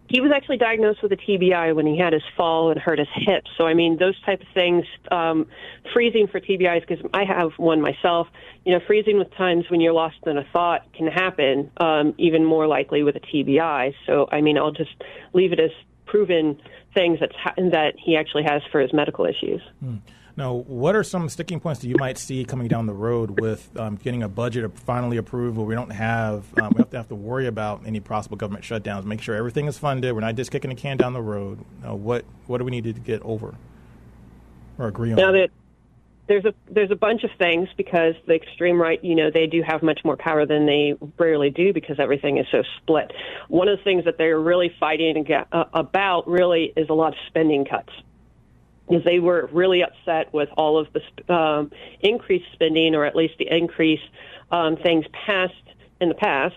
he 0.08 0.22
was 0.22 0.32
actually 0.34 0.58
diagnosed 0.58 1.02
with 1.02 1.12
a 1.12 1.18
TBI 1.18 1.76
when 1.76 1.88
he 1.88 1.98
had 1.98 2.14
his 2.14 2.22
fall 2.38 2.72
and 2.72 2.80
hurt 2.80 3.00
his 3.00 3.08
hip. 3.14 3.46
So 3.58 3.66
I 3.66 3.74
mean, 3.74 3.98
those 3.98 4.20
type 4.22 4.42
of 4.42 4.48
things, 4.54 4.86
um, 5.12 5.48
freezing 5.94 6.28
for 6.28 6.40
TBIs 6.40 6.88
because 6.88 7.04
I 7.14 7.24
have 7.26 7.52
one 7.58 7.82
myself. 7.82 8.28
You 8.66 8.74
know, 8.74 8.80
freezing 8.86 9.18
with 9.18 9.34
times 9.36 9.66
when 9.70 9.82
you're 9.82 9.94
lost 9.94 10.18
in 10.26 10.38
a 10.38 10.46
thought 10.54 10.92
can 10.94 11.08
happen. 11.08 11.72
Um, 11.78 12.14
even 12.18 12.46
more 12.46 12.68
likely 12.68 13.04
with 13.04 13.16
a 13.16 13.20
TBI. 13.20 13.94
So 14.06 14.28
I 14.32 14.42
mean, 14.42 14.58
I'll 14.58 14.72
just 14.72 14.96
leave 15.34 15.54
it 15.54 15.60
as 15.60 15.72
proven 16.06 16.62
things 16.94 17.20
that's 17.20 17.36
ha- 17.36 17.56
that 17.58 17.96
he 17.98 18.16
actually 18.16 18.44
has 18.44 18.62
for 18.72 18.80
his 18.80 18.94
medical 18.94 19.26
issues. 19.26 19.62
Hmm. 19.80 19.96
Now, 20.38 20.54
what 20.54 20.96
are 20.96 21.04
some 21.04 21.30
sticking 21.30 21.62
points 21.62 21.80
that 21.82 21.88
you 21.88 21.96
might 21.98 22.18
see 22.18 22.44
coming 22.44 22.68
down 22.68 22.88
the 22.88 22.94
road 22.94 23.40
with 23.40 23.70
um, 23.80 23.96
getting 23.96 24.22
a 24.22 24.28
budget 24.28 24.78
finally 24.78 25.16
approved 25.16 25.56
where 25.58 25.66
we 25.66 25.76
don't 25.76 25.92
have 25.92 26.46
um, 26.62 26.74
we 26.76 26.80
have 26.80 26.90
to 26.90 26.98
have 26.98 27.08
to 27.08 27.16
worry 27.16 27.48
about 27.48 27.84
any 27.86 28.02
possible 28.02 28.36
government 28.36 28.66
shutdowns, 28.66 29.06
make 29.06 29.22
sure 29.22 29.36
everything 29.36 29.68
is 29.68 29.78
funded, 29.78 30.14
we're 30.14 30.20
not 30.20 30.36
just 30.36 30.52
kicking 30.52 30.70
the 30.70 30.76
can 30.76 30.98
down 30.98 31.14
the 31.14 31.22
road. 31.22 31.60
What 31.84 32.26
what 32.48 32.58
do 32.58 32.66
we 32.66 32.72
need 32.72 32.84
to 32.84 32.94
get 32.94 33.22
over 33.22 33.56
or 34.78 34.88
agree 34.88 35.12
on? 35.12 35.16
Now 35.16 35.32
that 35.32 35.52
there's 36.28 36.44
a 36.44 36.54
there's 36.70 36.92
a 36.92 36.98
bunch 36.98 37.24
of 37.24 37.30
things 37.38 37.70
because 37.78 38.16
the 38.28 38.34
extreme 38.34 38.82
right, 38.82 39.02
you 39.02 39.16
know, 39.16 39.32
they 39.32 39.48
do 39.48 39.62
have 39.62 39.84
much 39.84 40.02
more 40.04 40.18
power 40.18 40.46
than 40.46 40.66
they 40.66 40.96
rarely 41.18 41.50
do 41.50 41.72
because 41.72 41.98
everything 41.98 42.40
is 42.40 42.48
so 42.52 42.62
split. 42.82 43.14
One 43.48 43.70
of 43.70 43.78
the 43.78 43.84
things 43.86 44.04
that 44.04 44.18
they're 44.18 44.40
really 44.40 44.76
fighting 44.82 45.26
about 45.52 46.28
really 46.28 46.74
is 46.76 46.90
a 46.90 46.94
lot 46.94 47.14
of 47.14 47.20
spending 47.28 47.64
cuts 47.64 47.92
they 48.88 49.20
were 49.20 49.50
really 49.52 49.84
upset 49.84 50.32
with 50.34 50.50
all 50.58 50.78
of 50.78 50.88
the 50.94 51.34
um, 51.34 51.72
increased 52.02 52.46
spending, 52.54 52.96
or 52.96 53.06
at 53.06 53.16
least 53.16 53.36
the 53.40 53.48
increase 53.48 54.02
um, 54.52 54.78
things 54.78 55.06
passed 55.12 55.54
in 56.00 56.10
the 56.10 56.16
past 56.16 56.56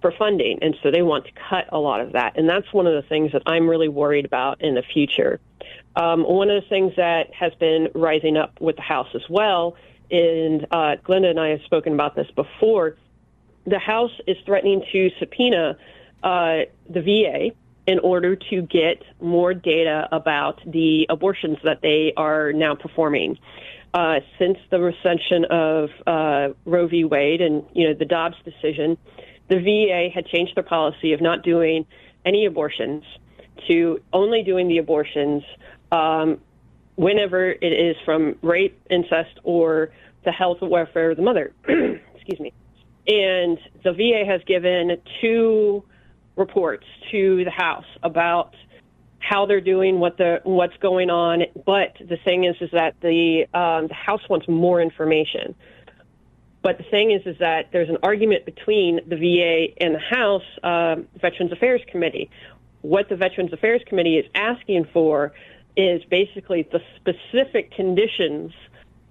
for 0.00 0.12
funding, 0.12 0.58
and 0.62 0.76
so 0.82 0.90
they 0.90 1.02
want 1.02 1.24
to 1.24 1.32
cut 1.48 1.66
a 1.70 1.78
lot 1.78 2.00
of 2.00 2.12
that. 2.12 2.36
And 2.36 2.48
that's 2.48 2.72
one 2.72 2.86
of 2.86 2.94
the 2.94 3.08
things 3.08 3.32
that 3.32 3.42
I'm 3.46 3.68
really 3.68 3.88
worried 3.88 4.24
about 4.24 4.60
in 4.60 4.74
the 4.74 4.82
future. 4.82 5.40
Um, 5.96 6.22
one 6.22 6.50
of 6.50 6.62
the 6.62 6.68
things 6.68 6.92
that 6.96 7.32
has 7.34 7.54
been 7.54 7.88
rising 7.94 8.36
up 8.36 8.60
with 8.60 8.76
the 8.76 8.82
House 8.82 9.08
as 9.14 9.28
well, 9.28 9.76
and 10.10 10.66
uh, 10.70 10.96
Glenda 11.04 11.30
and 11.30 11.40
I 11.40 11.48
have 11.48 11.62
spoken 11.62 11.94
about 11.94 12.14
this 12.14 12.30
before. 12.30 12.96
The 13.66 13.78
House 13.78 14.12
is 14.26 14.36
threatening 14.44 14.84
to 14.92 15.10
subpoena 15.18 15.76
uh, 16.22 16.58
the 16.88 17.00
VA 17.00 17.50
in 17.86 17.98
order 18.00 18.36
to 18.36 18.62
get 18.62 19.02
more 19.20 19.54
data 19.54 20.08
about 20.12 20.60
the 20.66 21.06
abortions 21.08 21.58
that 21.64 21.80
they 21.82 22.12
are 22.16 22.52
now 22.52 22.74
performing. 22.74 23.38
Uh, 23.94 24.20
since 24.38 24.58
the 24.70 24.80
recension 24.80 25.44
of 25.50 25.88
uh, 26.06 26.48
Roe 26.64 26.86
v. 26.86 27.04
Wade 27.04 27.40
and 27.40 27.64
you 27.72 27.88
know 27.88 27.94
the 27.94 28.04
Dobbs 28.04 28.36
decision, 28.44 28.98
the 29.48 29.58
VA 29.60 30.08
had 30.12 30.26
changed 30.26 30.54
their 30.56 30.64
policy 30.64 31.12
of 31.12 31.20
not 31.20 31.42
doing 31.42 31.86
any 32.24 32.44
abortions 32.44 33.04
to 33.68 34.00
only 34.12 34.42
doing 34.42 34.68
the 34.68 34.78
abortions 34.78 35.42
um, 35.92 36.40
whenever 36.96 37.50
it 37.50 37.62
is 37.62 37.96
from 38.04 38.36
rape, 38.42 38.78
incest, 38.90 39.38
or 39.44 39.90
the 40.24 40.32
health 40.32 40.58
and 40.60 40.70
welfare 40.70 41.12
of 41.12 41.16
the 41.16 41.22
mother. 41.22 41.52
Excuse 41.68 42.40
me. 42.40 42.52
And 43.06 43.58
the 43.84 43.92
VA 43.92 44.24
has 44.26 44.42
given 44.46 45.00
two 45.20 45.84
reports 46.36 46.84
to 47.10 47.44
the 47.44 47.50
House 47.50 47.86
about 48.02 48.54
how 49.18 49.46
they're 49.46 49.60
doing, 49.60 49.98
what 49.98 50.16
the 50.18 50.40
what's 50.44 50.76
going 50.78 51.10
on. 51.10 51.42
But 51.64 51.96
the 51.98 52.16
thing 52.24 52.44
is, 52.44 52.56
is 52.60 52.70
that 52.72 52.94
the 53.00 53.46
um, 53.54 53.88
the 53.88 53.94
House 53.94 54.22
wants 54.28 54.46
more 54.48 54.80
information. 54.80 55.54
But 56.62 56.78
the 56.78 56.84
thing 56.84 57.12
is, 57.12 57.22
is 57.26 57.38
that 57.38 57.68
there's 57.72 57.88
an 57.88 57.98
argument 58.02 58.44
between 58.44 59.00
the 59.06 59.16
VA 59.16 59.80
and 59.80 59.94
the 59.94 60.00
House 60.00 60.42
uh, 60.62 60.96
Veterans 61.20 61.52
Affairs 61.52 61.80
Committee. 61.90 62.28
What 62.82 63.08
the 63.08 63.16
Veterans 63.16 63.52
Affairs 63.52 63.82
Committee 63.86 64.16
is 64.16 64.26
asking 64.34 64.86
for 64.92 65.32
is 65.76 66.02
basically 66.04 66.68
the 66.72 66.80
specific 66.96 67.72
conditions 67.72 68.52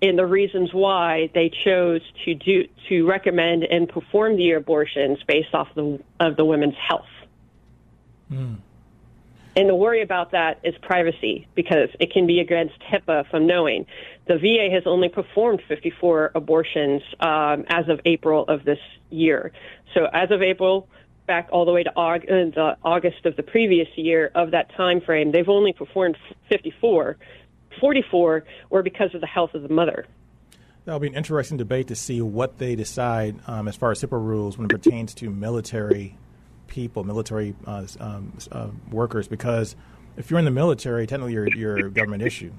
and 0.01 0.17
the 0.17 0.25
reasons 0.25 0.74
why 0.74 1.29
they 1.34 1.50
chose 1.63 2.01
to 2.25 2.36
do 2.36 2.67
to 2.89 3.08
recommend 3.08 3.63
and 3.63 3.88
perform 3.88 4.36
the 4.36 4.51
abortions 4.51 5.20
based 5.27 5.53
off 5.53 5.67
the, 5.75 6.00
of 6.20 6.36
the 6.36 6.46
women's 6.46 6.75
health. 6.75 7.05
Mm. 8.32 8.58
And 9.58 9.70
the 9.70 9.75
worry 9.75 10.01
about 10.01 10.32
that 10.32 10.60
is 10.63 10.75
privacy 10.82 11.48
because 11.55 11.89
it 12.00 12.12
can 12.12 12.27
be 12.27 12.39
against 12.39 12.75
HIPAA 12.91 13.29
from 13.29 13.48
knowing. 13.48 13.86
The 14.27 14.38
VA 14.38 14.74
has 14.74 14.84
only 14.86 15.08
performed 15.08 15.62
54 15.67 16.32
abortions 16.36 17.01
um, 17.22 17.63
as 17.70 17.88
of 17.88 18.01
April 18.05 18.44
of 18.50 18.65
this 18.65 18.79
year. 19.10 19.53
So 19.94 20.08
as 20.12 20.32
of 20.32 20.41
April, 20.41 20.89
back 21.25 21.48
all 21.53 21.63
the 21.63 21.72
way 21.72 21.84
to 21.84 21.91
August, 21.96 22.58
uh, 22.58 22.75
August 22.84 23.25
of 23.25 23.38
the 23.38 23.44
previous 23.44 23.88
year 23.96 24.29
of 24.36 24.51
that 24.51 24.75
time 24.75 25.00
frame, 25.00 25.32
they've 25.32 25.48
only 25.48 25.72
performed 25.72 26.17
54. 26.50 27.15
44 27.79 28.44
were 28.70 28.84
because 28.84 29.15
of 29.15 29.22
the 29.22 29.27
health 29.27 29.53
of 29.53 29.62
the 29.63 29.70
mother. 29.70 30.05
That'll 30.84 31.00
be 31.00 31.08
an 31.08 31.15
interesting 31.15 31.58
debate 31.58 31.88
to 31.88 31.96
see 31.96 32.22
what 32.22 32.58
they 32.58 32.75
decide 32.75 33.39
um, 33.48 33.67
as 33.70 33.75
far 33.75 33.91
as 33.91 34.01
HIPAA 34.01 34.22
rules 34.22 34.58
when 34.58 34.65
it 34.65 34.70
pertains 34.70 35.13
to 35.15 35.29
military 35.29 36.17
people, 36.75 37.05
military 37.05 37.55
uh, 37.65 37.88
um, 38.01 38.34
uh, 38.51 38.67
workers, 38.91 39.29
because 39.29 39.75
if 40.17 40.29
you're 40.29 40.39
in 40.39 40.46
the 40.46 40.51
military, 40.51 41.08
technically 41.08 41.34
you're, 41.34 41.48
you're 41.55 41.88
a 41.88 41.89
government 41.89 42.22
issue. 42.22 42.51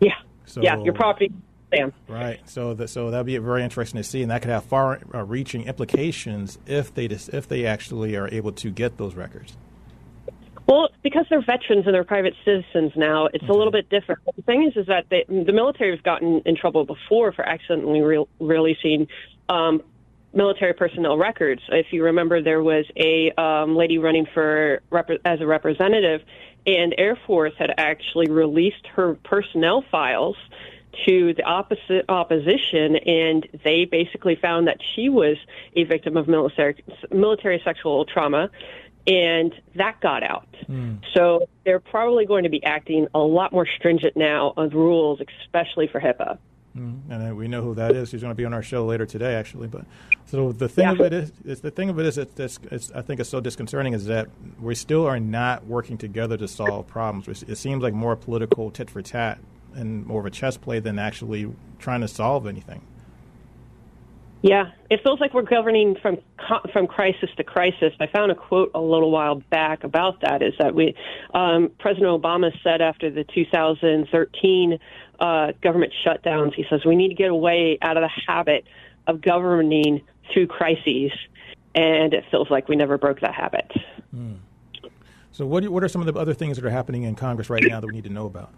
Yeah. 0.00 0.14
So, 0.46 0.62
yeah, 0.62 0.82
your 0.82 0.94
property. 0.94 1.30
Sam. 1.74 1.92
Right. 2.08 2.40
So 2.48 2.74
that 2.74 2.88
so 2.88 3.10
that'd 3.10 3.26
be 3.26 3.36
very 3.38 3.64
interesting 3.64 3.98
to 3.98 4.04
see, 4.04 4.22
and 4.22 4.30
that 4.30 4.40
could 4.40 4.52
have 4.52 4.64
far-reaching 4.64 5.64
implications 5.64 6.58
if 6.64 6.94
they 6.94 7.08
dis- 7.08 7.28
if 7.28 7.48
they 7.48 7.66
actually 7.66 8.14
are 8.16 8.28
able 8.28 8.52
to 8.52 8.70
get 8.70 8.96
those 8.98 9.16
records. 9.16 9.56
Well, 10.68 10.88
because 11.02 11.26
they're 11.28 11.42
veterans 11.42 11.86
and 11.86 11.94
they're 11.94 12.04
private 12.04 12.34
citizens 12.44 12.92
now, 12.96 13.26
it's 13.26 13.48
a 13.48 13.52
little 13.52 13.72
bit 13.72 13.88
different. 13.90 14.20
the 14.36 14.42
thing 14.42 14.64
is, 14.64 14.76
is 14.76 14.86
that 14.86 15.06
they, 15.10 15.24
the 15.28 15.52
military 15.52 15.90
has 15.90 16.00
gotten 16.00 16.40
in 16.44 16.56
trouble 16.56 16.84
before 16.84 17.32
for 17.32 17.44
accidentally 17.44 18.00
re- 18.00 18.24
releasing 18.40 19.08
um, 19.48 19.82
military 20.36 20.74
personnel 20.74 21.16
records. 21.16 21.62
If 21.68 21.92
you 21.92 22.04
remember, 22.04 22.42
there 22.42 22.62
was 22.62 22.84
a 22.96 23.32
um, 23.32 23.74
lady 23.74 23.98
running 23.98 24.26
for 24.32 24.82
rep- 24.90 25.10
as 25.24 25.40
a 25.40 25.46
representative, 25.46 26.22
and 26.66 26.94
Air 26.98 27.18
Force 27.26 27.54
had 27.58 27.72
actually 27.78 28.30
released 28.30 28.86
her 28.94 29.14
personnel 29.24 29.82
files 29.90 30.36
to 31.06 31.34
the 31.34 31.42
opposite 31.42 32.04
opposition, 32.08 32.96
and 32.96 33.46
they 33.64 33.84
basically 33.84 34.36
found 34.36 34.66
that 34.66 34.78
she 34.94 35.08
was 35.08 35.36
a 35.74 35.84
victim 35.84 36.16
of 36.16 36.28
military 36.28 36.82
military 37.10 37.60
sexual 37.64 38.04
trauma, 38.04 38.50
and 39.06 39.54
that 39.74 40.00
got 40.00 40.22
out. 40.22 40.48
Mm. 40.68 41.00
So 41.14 41.48
they're 41.64 41.80
probably 41.80 42.26
going 42.26 42.44
to 42.44 42.50
be 42.50 42.62
acting 42.64 43.08
a 43.14 43.18
lot 43.18 43.52
more 43.52 43.66
stringent 43.66 44.16
now 44.16 44.54
on 44.56 44.70
rules, 44.70 45.20
especially 45.44 45.86
for 45.86 46.00
HIPAA. 46.00 46.38
Mm-hmm. 46.76 47.10
And 47.10 47.36
we 47.36 47.48
know 47.48 47.62
who 47.62 47.74
that 47.74 47.92
is. 47.96 48.10
He's 48.10 48.20
going 48.20 48.32
to 48.32 48.36
be 48.36 48.44
on 48.44 48.52
our 48.52 48.62
show 48.62 48.84
later 48.84 49.06
today, 49.06 49.34
actually. 49.34 49.66
But 49.66 49.86
so 50.26 50.52
the 50.52 50.68
thing 50.68 50.84
yeah. 50.84 50.92
of 50.92 51.00
it 51.00 51.12
is, 51.12 51.32
is, 51.44 51.60
the 51.60 51.70
thing 51.70 51.88
of 51.88 51.98
it 51.98 52.06
is, 52.06 52.18
it's, 52.18 52.38
it's, 52.38 52.58
it's, 52.70 52.92
I 52.92 53.02
think 53.02 53.20
it's 53.20 53.30
so 53.30 53.40
disconcerting 53.40 53.94
is 53.94 54.06
that 54.06 54.28
we 54.60 54.74
still 54.74 55.06
are 55.06 55.18
not 55.18 55.66
working 55.66 55.96
together 55.96 56.36
to 56.36 56.48
solve 56.48 56.86
problems. 56.86 57.42
It 57.42 57.56
seems 57.56 57.82
like 57.82 57.94
more 57.94 58.14
political 58.14 58.70
tit 58.70 58.90
for 58.90 59.00
tat 59.00 59.38
and 59.74 60.06
more 60.06 60.20
of 60.20 60.26
a 60.26 60.30
chess 60.30 60.56
play 60.56 60.80
than 60.80 60.98
actually 60.98 61.50
trying 61.78 62.02
to 62.02 62.08
solve 62.08 62.46
anything. 62.46 62.82
Yeah, 64.42 64.70
it 64.90 65.00
feels 65.02 65.18
like 65.18 65.34
we're 65.34 65.42
governing 65.42 65.96
from 66.00 66.18
from 66.72 66.86
crisis 66.86 67.30
to 67.36 67.42
crisis. 67.42 67.92
I 67.98 68.06
found 68.06 68.30
a 68.30 68.34
quote 68.34 68.70
a 68.74 68.80
little 68.80 69.10
while 69.10 69.42
back 69.50 69.82
about 69.82 70.20
that. 70.20 70.42
Is 70.42 70.52
that 70.60 70.74
we 70.74 70.94
um, 71.34 71.70
President 71.80 72.22
Obama 72.22 72.52
said 72.62 72.80
after 72.80 73.10
the 73.10 73.24
2013 73.24 74.78
uh, 75.20 75.52
government 75.62 75.92
shutdowns, 76.04 76.54
he 76.54 76.64
says 76.68 76.84
we 76.84 76.96
need 76.96 77.08
to 77.08 77.14
get 77.14 77.30
away 77.30 77.78
out 77.82 77.96
of 77.96 78.02
the 78.02 78.10
habit 78.26 78.64
of 79.06 79.20
governing 79.20 80.02
through 80.32 80.46
crises, 80.48 81.12
and 81.74 82.14
it 82.14 82.24
feels 82.30 82.50
like 82.50 82.68
we 82.68 82.76
never 82.76 82.98
broke 82.98 83.20
that 83.20 83.34
habit. 83.34 83.70
Mm. 84.14 84.38
So, 85.32 85.46
what 85.46 85.62
do, 85.62 85.70
what 85.70 85.84
are 85.84 85.88
some 85.88 86.00
of 86.00 86.12
the 86.12 86.18
other 86.18 86.34
things 86.34 86.56
that 86.56 86.64
are 86.64 86.70
happening 86.70 87.02
in 87.02 87.14
Congress 87.14 87.50
right 87.50 87.62
now 87.66 87.80
that 87.80 87.86
we 87.86 87.92
need 87.92 88.04
to 88.04 88.10
know 88.10 88.26
about? 88.26 88.52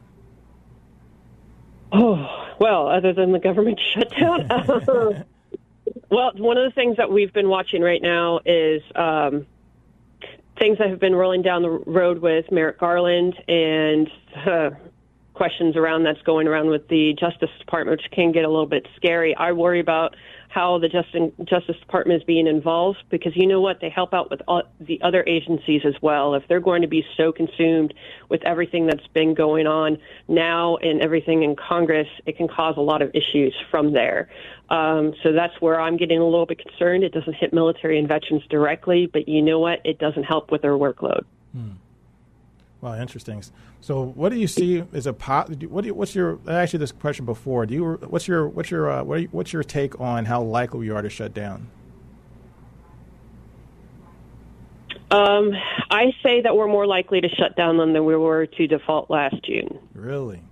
Oh 1.92 2.46
well, 2.58 2.88
other 2.88 3.12
than 3.12 3.32
the 3.32 3.38
government 3.38 3.80
shutdown. 3.94 5.24
Well, 6.10 6.32
one 6.36 6.56
of 6.56 6.64
the 6.64 6.74
things 6.74 6.96
that 6.96 7.10
we've 7.10 7.32
been 7.32 7.48
watching 7.48 7.82
right 7.82 8.00
now 8.00 8.40
is 8.44 8.82
um, 8.94 9.46
things 10.58 10.78
that 10.78 10.88
have 10.88 11.00
been 11.00 11.14
rolling 11.14 11.42
down 11.42 11.62
the 11.62 11.70
road 11.70 12.20
with 12.20 12.50
Merrick 12.50 12.78
Garland 12.78 13.34
and 13.46 14.10
uh, 14.46 14.70
questions 15.38 15.76
around 15.76 16.02
that's 16.02 16.20
going 16.22 16.48
around 16.48 16.68
with 16.68 16.88
the 16.88 17.14
Justice 17.18 17.48
Department, 17.60 18.02
which 18.02 18.10
can 18.10 18.32
get 18.32 18.44
a 18.44 18.48
little 18.48 18.66
bit 18.66 18.86
scary. 18.96 19.36
I 19.36 19.52
worry 19.52 19.78
about 19.78 20.16
how 20.48 20.78
the 20.78 20.88
Justice, 20.88 21.76
Department 21.78 22.20
is 22.20 22.26
being 22.26 22.48
involved 22.48 22.98
because 23.08 23.36
you 23.36 23.46
know 23.46 23.60
what? 23.60 23.80
They 23.80 23.88
help 23.88 24.12
out 24.12 24.30
with 24.30 24.42
all 24.48 24.64
the 24.80 25.00
other 25.00 25.22
agencies 25.28 25.82
as 25.84 25.94
well. 26.02 26.34
If 26.34 26.42
they're 26.48 26.58
going 26.58 26.82
to 26.82 26.88
be 26.88 27.04
so 27.16 27.30
consumed 27.30 27.94
with 28.28 28.42
everything 28.44 28.86
that's 28.86 29.06
been 29.14 29.32
going 29.34 29.68
on 29.68 29.98
now 30.26 30.76
and 30.78 31.00
everything 31.00 31.44
in 31.44 31.54
Congress, 31.54 32.08
it 32.26 32.36
can 32.36 32.48
cause 32.48 32.74
a 32.76 32.80
lot 32.80 33.00
of 33.00 33.10
issues 33.14 33.54
from 33.70 33.92
there. 33.92 34.28
Um, 34.70 35.14
so 35.22 35.32
that's 35.32 35.54
where 35.60 35.80
I'm 35.80 35.96
getting 35.96 36.18
a 36.18 36.24
little 36.24 36.46
bit 36.46 36.58
concerned. 36.58 37.04
It 37.04 37.12
doesn't 37.12 37.34
hit 37.34 37.52
military 37.52 37.96
and 37.96 38.08
veterans 38.08 38.42
directly, 38.50 39.06
but 39.06 39.28
you 39.28 39.40
know 39.40 39.60
what? 39.60 39.80
It 39.84 39.98
doesn't 40.00 40.24
help 40.24 40.50
with 40.50 40.62
their 40.62 40.72
workload. 40.72 41.22
Hmm. 41.52 41.70
Wow, 42.80 42.94
interesting. 43.00 43.42
So, 43.80 44.04
what 44.04 44.28
do 44.28 44.38
you 44.38 44.46
see 44.46 44.84
as 44.92 45.06
a 45.06 45.12
pot? 45.12 45.48
What 45.64 45.82
do 45.82 45.88
you, 45.88 45.94
what's 45.94 46.14
your? 46.14 46.38
I 46.46 46.62
asked 46.62 46.72
you 46.72 46.78
this 46.78 46.92
question 46.92 47.24
before. 47.24 47.66
Do 47.66 47.74
you? 47.74 47.84
What's 48.06 48.28
your? 48.28 48.48
What's 48.48 48.70
your? 48.70 48.90
Uh, 48.90 49.02
what 49.02 49.22
you, 49.22 49.28
what's 49.32 49.52
your 49.52 49.64
take 49.64 50.00
on 50.00 50.26
how 50.26 50.42
likely 50.42 50.80
we 50.80 50.90
are 50.90 51.02
to 51.02 51.10
shut 51.10 51.34
down? 51.34 51.68
Um, 55.10 55.52
I 55.90 56.12
say 56.22 56.42
that 56.42 56.54
we're 56.54 56.68
more 56.68 56.86
likely 56.86 57.20
to 57.20 57.28
shut 57.28 57.56
down 57.56 57.78
than 57.78 58.04
we 58.04 58.14
were 58.14 58.46
to 58.46 58.66
default 58.66 59.10
last 59.10 59.42
June. 59.42 59.78
Really? 59.94 60.42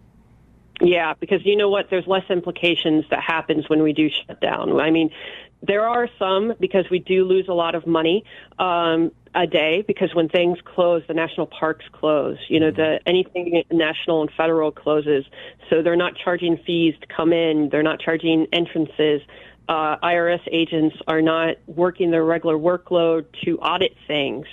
Yeah, 0.81 1.15
because 1.19 1.45
you 1.45 1.57
know 1.57 1.71
what? 1.71 1.91
There's 1.91 2.07
less 2.07 2.29
implications 2.29 3.05
that 3.11 3.23
happens 3.23 3.69
when 3.69 3.83
we 3.83 3.93
do 3.93 4.11
shut 4.11 4.41
down. 4.41 4.79
I 4.81 4.91
mean, 4.91 5.11
there 5.67 5.87
are 5.87 6.09
some 6.19 6.55
because 6.61 6.85
we 6.91 6.99
do 6.99 7.25
lose 7.25 7.47
a 7.49 7.55
lot 7.55 7.75
of 7.75 7.87
money 7.87 8.25
um, 8.59 9.11
a 9.35 9.47
day 9.47 9.85
because 9.87 10.15
when 10.15 10.29
things 10.29 10.59
close, 10.65 11.03
the 11.09 11.15
national 11.15 11.47
parks 11.47 11.85
close. 11.93 12.39
You 12.49 12.61
know, 12.61 12.71
the 12.71 13.01
anything 13.07 13.63
national 13.71 14.23
and 14.23 14.31
federal 14.37 14.71
closes, 14.71 15.25
so 15.69 15.83
they're 15.83 15.97
not 15.97 16.15
charging 16.17 16.57
fees 16.59 16.95
to 17.01 17.07
come 17.07 17.33
in. 17.33 17.69
They're 17.71 17.83
not 17.83 18.01
charging 18.01 18.47
entrances. 18.53 19.23
Uh, 19.69 19.97
IRS 19.99 20.43
agents 20.53 20.95
are 21.09 21.21
not 21.21 21.57
working 21.67 22.13
their 22.13 22.25
regular 22.25 22.57
workload 22.57 23.27
to 23.45 23.59
audit 23.59 23.97
things. 24.07 24.47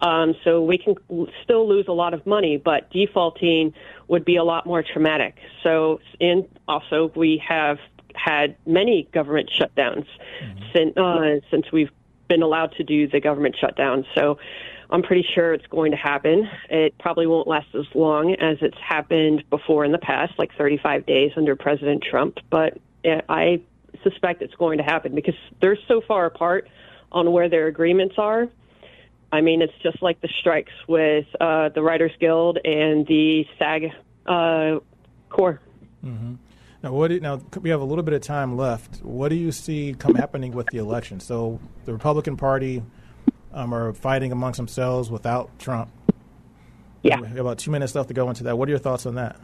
Um, 0.00 0.34
so 0.42 0.60
we 0.60 0.76
can 0.76 0.96
still 1.44 1.68
lose 1.68 1.86
a 1.86 1.92
lot 1.92 2.14
of 2.14 2.26
money, 2.26 2.56
but 2.56 2.90
defaulting 2.90 3.74
would 4.08 4.24
be 4.24 4.36
a 4.36 4.42
lot 4.42 4.66
more 4.66 4.82
traumatic. 4.82 5.36
So, 5.62 6.00
and 6.20 6.48
also 6.66 7.12
we 7.14 7.40
have 7.48 7.78
had 8.16 8.56
many 8.66 9.08
government 9.12 9.50
shutdowns 9.50 10.06
mm-hmm. 10.42 10.64
since, 10.72 10.96
uh, 10.96 11.40
since 11.50 11.70
we've 11.72 11.90
been 12.28 12.42
allowed 12.42 12.72
to 12.76 12.84
do 12.84 13.06
the 13.06 13.20
government 13.20 13.56
shutdown. 13.60 14.04
So 14.14 14.38
I'm 14.90 15.02
pretty 15.02 15.26
sure 15.34 15.52
it's 15.52 15.66
going 15.66 15.90
to 15.92 15.96
happen. 15.96 16.48
It 16.70 16.96
probably 16.98 17.26
won't 17.26 17.48
last 17.48 17.68
as 17.74 17.86
long 17.94 18.34
as 18.34 18.58
it's 18.60 18.78
happened 18.78 19.44
before 19.50 19.84
in 19.84 19.92
the 19.92 19.98
past, 19.98 20.38
like 20.38 20.50
35 20.56 21.06
days 21.06 21.32
under 21.36 21.56
President 21.56 22.02
Trump, 22.02 22.38
but 22.50 22.78
I 23.04 23.60
suspect 24.02 24.42
it's 24.42 24.54
going 24.54 24.78
to 24.78 24.84
happen 24.84 25.14
because 25.14 25.34
they're 25.60 25.78
so 25.88 26.00
far 26.00 26.26
apart 26.26 26.68
on 27.12 27.32
where 27.32 27.48
their 27.48 27.66
agreements 27.66 28.16
are. 28.18 28.48
I 29.32 29.40
mean, 29.40 29.62
it's 29.62 29.72
just 29.82 30.02
like 30.02 30.20
the 30.20 30.28
strikes 30.40 30.72
with 30.86 31.26
uh, 31.40 31.70
the 31.70 31.82
Writers 31.82 32.12
Guild 32.20 32.58
and 32.64 33.06
the 33.06 33.44
SAG 33.58 33.90
uh, 34.26 34.78
Corps. 35.28 35.60
Mm-hmm. 36.04 36.34
Now, 36.86 36.92
what 36.92 37.08
do, 37.08 37.18
now 37.18 37.40
we 37.62 37.70
have 37.70 37.80
a 37.80 37.84
little 37.84 38.04
bit 38.04 38.14
of 38.14 38.20
time 38.20 38.56
left. 38.56 39.02
What 39.02 39.30
do 39.30 39.34
you 39.34 39.50
see 39.50 39.96
come 39.98 40.14
happening 40.14 40.52
with 40.52 40.68
the 40.68 40.78
election? 40.78 41.18
So 41.18 41.58
the 41.84 41.92
Republican 41.92 42.36
Party 42.36 42.80
um, 43.52 43.74
are 43.74 43.92
fighting 43.92 44.30
amongst 44.30 44.58
themselves 44.58 45.10
without 45.10 45.50
Trump. 45.58 45.90
Yeah. 47.02 47.20
We 47.20 47.26
have 47.26 47.38
about 47.38 47.58
two 47.58 47.72
minutes 47.72 47.96
left 47.96 48.06
to 48.06 48.14
go 48.14 48.28
into 48.28 48.44
that. 48.44 48.56
What 48.56 48.68
are 48.68 48.70
your 48.70 48.78
thoughts 48.78 49.04
on 49.04 49.16
that? 49.16 49.40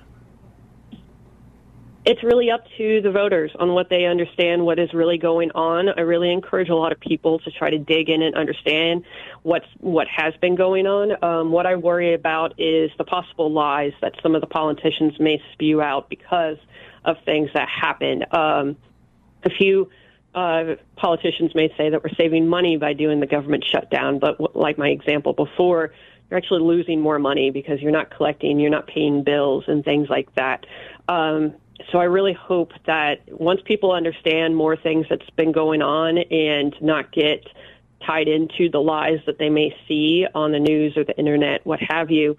It's 2.05 2.23
really 2.23 2.53
up 2.53 2.65
to 2.79 3.01
the 3.01 3.11
voters 3.11 3.51
on 3.59 3.75
what 3.75 3.89
they 3.89 4.05
understand, 4.05 4.65
what 4.65 4.79
is 4.79 4.95
really 4.95 5.19
going 5.19 5.51
on. 5.53 5.89
I 5.89 6.03
really 6.03 6.33
encourage 6.33 6.69
a 6.69 6.77
lot 6.77 6.93
of 6.93 7.01
people 7.01 7.41
to 7.41 7.51
try 7.51 7.71
to 7.71 7.79
dig 7.79 8.09
in 8.09 8.23
and 8.23 8.37
understand 8.37 9.05
what's 9.43 9.67
what 9.79 10.07
has 10.07 10.35
been 10.41 10.55
going 10.55 10.87
on. 10.87 11.25
Um, 11.25 11.51
what 11.51 11.67
I 11.67 11.75
worry 11.75 12.15
about 12.15 12.55
is 12.59 12.93
the 12.99 13.05
possible 13.05 13.51
lies 13.51 13.93
that 14.01 14.15
some 14.23 14.37
of 14.37 14.41
the 14.41 14.47
politicians 14.47 15.19
may 15.19 15.43
spew 15.53 15.83
out 15.83 16.09
because 16.09 16.57
of 17.05 17.17
things 17.25 17.51
that 17.55 17.69
happen. 17.69 18.25
Um, 18.33 18.77
a 19.45 19.51
few 19.51 19.91
uh, 20.35 20.77
politicians 20.97 21.55
may 21.55 21.73
say 21.77 21.91
that 21.91 22.03
we're 22.03 22.15
saving 22.17 22.49
money 22.49 22.77
by 22.77 22.93
doing 22.93 23.21
the 23.21 23.27
government 23.27 23.65
shutdown, 23.65 24.19
but 24.19 24.39
w- 24.39 24.51
like 24.55 24.79
my 24.79 24.89
example 24.89 25.33
before, 25.33 25.93
you're 26.31 26.39
actually 26.39 26.63
losing 26.63 27.01
more 27.01 27.19
money 27.19 27.51
because 27.51 27.81
you're 27.81 27.93
not 27.93 28.11
collecting, 28.11 28.59
you're 28.59 28.71
not 28.71 28.87
paying 28.87 29.23
bills 29.23 29.65
and 29.67 29.85
things 29.85 30.09
like 30.09 30.35
that. 30.37 30.65
Um, 31.09 31.55
so 31.91 31.99
I 31.99 32.05
really 32.05 32.33
hope 32.33 32.73
that 32.87 33.21
once 33.29 33.61
people 33.65 33.93
understand 33.93 34.57
more 34.57 34.77
things 34.77 35.07
that's 35.11 35.29
been 35.31 35.53
going 35.53 35.83
on 35.83 36.19
and 36.19 36.75
not 36.81 37.13
get 37.13 37.47
tied 38.07 38.29
into 38.29 38.71
the 38.71 38.79
lies 38.79 39.19
that 39.27 39.39
they 39.39 39.51
may 39.51 39.77
see 39.87 40.27
on 40.35 40.53
the 40.53 40.61
news 40.61 40.97
or 40.97 41.05
the 41.05 41.17
internet, 41.19 41.65
what 41.67 41.81
have 41.81 42.11
you, 42.11 42.37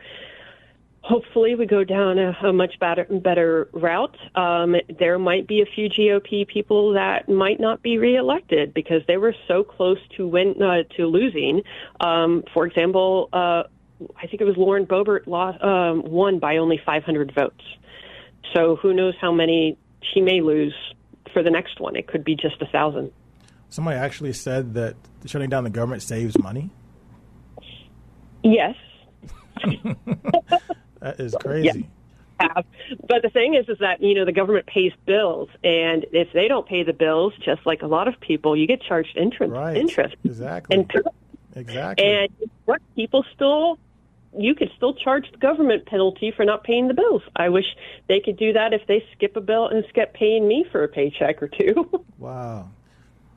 hopefully 1.04 1.54
we 1.54 1.66
go 1.66 1.84
down 1.84 2.18
a, 2.18 2.32
a 2.44 2.54
much 2.54 2.80
better 2.80 3.06
better 3.24 3.70
route. 3.74 4.18
Um, 4.36 4.76
there 5.00 5.20
might 5.20 5.48
be 5.48 5.62
a 5.62 5.66
few 5.66 5.90
GOP 5.90 6.48
people 6.48 6.94
that 6.94 7.30
might 7.30 7.60
not 7.60 7.84
be 7.84 7.98
reelected 7.98 8.74
because 8.74 9.02
they 9.08 9.18
were 9.18 9.36
so 9.48 9.64
close 9.64 10.00
to 10.18 10.28
win 10.28 10.56
uh, 10.62 10.84
to 10.96 11.06
losing. 11.06 11.62
Um, 12.00 12.44
for 12.54 12.66
example, 12.66 13.30
uh, 13.34 13.64
I 14.18 14.28
think 14.28 14.42
it 14.42 14.46
was 14.46 14.56
Lauren 14.58 14.86
Boebert 14.86 15.28
lost, 15.28 15.62
um, 15.62 16.04
won 16.04 16.40
by 16.40 16.58
only 16.58 16.82
500 16.84 17.34
votes. 17.36 17.64
So 18.54 18.78
who 18.78 18.94
knows 18.94 19.14
how 19.20 19.32
many 19.32 19.78
she 20.14 20.22
may 20.22 20.42
lose 20.42 20.74
for 21.34 21.44
the 21.44 21.52
next 21.52 21.80
one? 21.80 21.96
It 21.96 22.08
could 22.08 22.24
be 22.24 22.36
just 22.36 22.62
a 22.62 22.66
thousand. 22.68 23.12
Somebody 23.70 23.98
actually 23.98 24.34
said 24.34 24.76
that 24.76 24.96
shutting 25.26 25.50
down 25.50 25.64
the 25.64 25.70
government 25.70 26.02
saves 26.02 26.38
money. 26.38 26.70
Yes. 28.44 28.76
That 31.04 31.20
is 31.20 31.36
crazy. 31.38 31.90
Yeah. 32.40 32.48
But 33.08 33.22
the 33.22 33.30
thing 33.30 33.56
is, 33.56 33.68
is 33.70 33.78
that 33.80 34.02
you 34.02 34.16
know 34.16 34.26
the 34.26 34.32
government 34.32 34.66
pays 34.66 34.94
bills, 35.06 35.50
and 35.64 36.06
if 36.12 36.32
they 36.34 36.48
don't 36.48 36.68
pay 36.68 36.84
the 36.84 36.94
bills, 36.94 37.34
just 37.44 37.66
like 37.66 37.82
a 37.82 37.88
lot 37.88 38.08
of 38.08 38.20
people, 38.20 38.56
you 38.56 38.68
get 38.68 38.82
charged 38.82 39.16
interest. 39.18 39.52
Right. 39.52 39.78
Interest. 39.78 40.16
Exactly. 40.24 40.78
And, 40.78 40.94
exactly. 41.56 42.06
And 42.06 42.30
what 42.66 42.82
people 42.96 43.26
still, 43.36 43.78
you 44.38 44.56
could 44.56 44.72
still 44.78 44.94
charge 44.94 45.30
the 45.32 45.38
government 45.38 45.86
penalty 45.86 46.32
for 46.32 46.46
not 46.46 46.64
paying 46.64 46.88
the 46.88 46.94
bills. 46.94 47.22
I 47.36 47.50
wish 47.50 47.66
they 48.08 48.20
could 48.20 48.38
do 48.38 48.54
that 48.54 48.74
if 48.74 48.88
they 48.88 49.06
skip 49.14 49.36
a 49.36 49.42
bill 49.42 49.68
and 49.68 49.84
skip 49.90 50.14
paying 50.14 50.48
me 50.48 50.66
for 50.72 50.84
a 50.84 50.88
paycheck 50.88 51.44
or 51.44 51.50
two. 51.50 52.06
wow. 52.18 52.70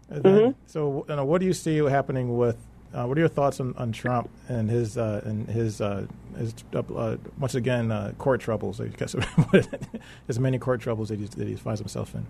Then, 0.08 0.22
mm-hmm. 0.22 0.50
So, 0.66 1.04
you 1.08 1.16
know, 1.16 1.24
what 1.24 1.40
do 1.40 1.46
you 1.46 1.52
see 1.52 1.76
happening 1.78 2.36
with 2.36 2.56
uh, 2.94 3.04
what 3.04 3.16
are 3.16 3.20
your 3.20 3.28
thoughts 3.28 3.60
on, 3.60 3.74
on 3.76 3.92
Trump 3.92 4.30
and 4.48 4.70
his 4.70 4.96
uh, 4.96 5.20
and 5.24 5.48
his 5.48 5.80
uh, 5.80 6.06
his 6.36 6.54
uh, 6.74 7.16
once 7.38 7.54
again 7.54 7.90
uh, 7.90 8.12
court 8.18 8.40
troubles? 8.40 8.80
as 10.28 10.38
many 10.38 10.58
court 10.58 10.80
troubles 10.80 11.08
that, 11.08 11.18
that 11.32 11.48
he 11.48 11.54
finds 11.56 11.80
himself 11.80 12.14
in. 12.14 12.26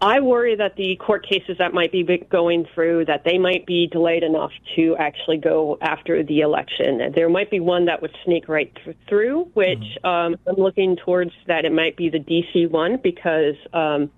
I 0.00 0.20
worry 0.20 0.54
that 0.54 0.76
the 0.76 0.96
court 0.96 1.26
cases 1.26 1.58
that 1.58 1.74
might 1.74 1.90
be 1.90 2.04
going 2.30 2.66
through 2.72 3.06
that 3.06 3.24
they 3.24 3.36
might 3.36 3.66
be 3.66 3.88
delayed 3.88 4.22
enough 4.22 4.52
to 4.76 4.96
actually 4.96 5.38
go 5.38 5.76
after 5.80 6.22
the 6.22 6.40
election. 6.40 7.12
There 7.14 7.28
might 7.28 7.50
be 7.50 7.58
one 7.58 7.86
that 7.86 8.00
would 8.00 8.14
sneak 8.24 8.48
right 8.48 8.72
th- 8.84 8.96
through, 9.08 9.50
which 9.54 9.78
mm-hmm. 9.78 10.06
um, 10.06 10.36
I'm 10.46 10.54
looking 10.56 10.96
towards 10.96 11.32
that 11.46 11.64
it 11.64 11.72
might 11.72 11.96
be 11.96 12.10
the 12.10 12.20
DC 12.20 12.70
one 12.70 12.98
because 13.02 13.56
um, 13.72 14.10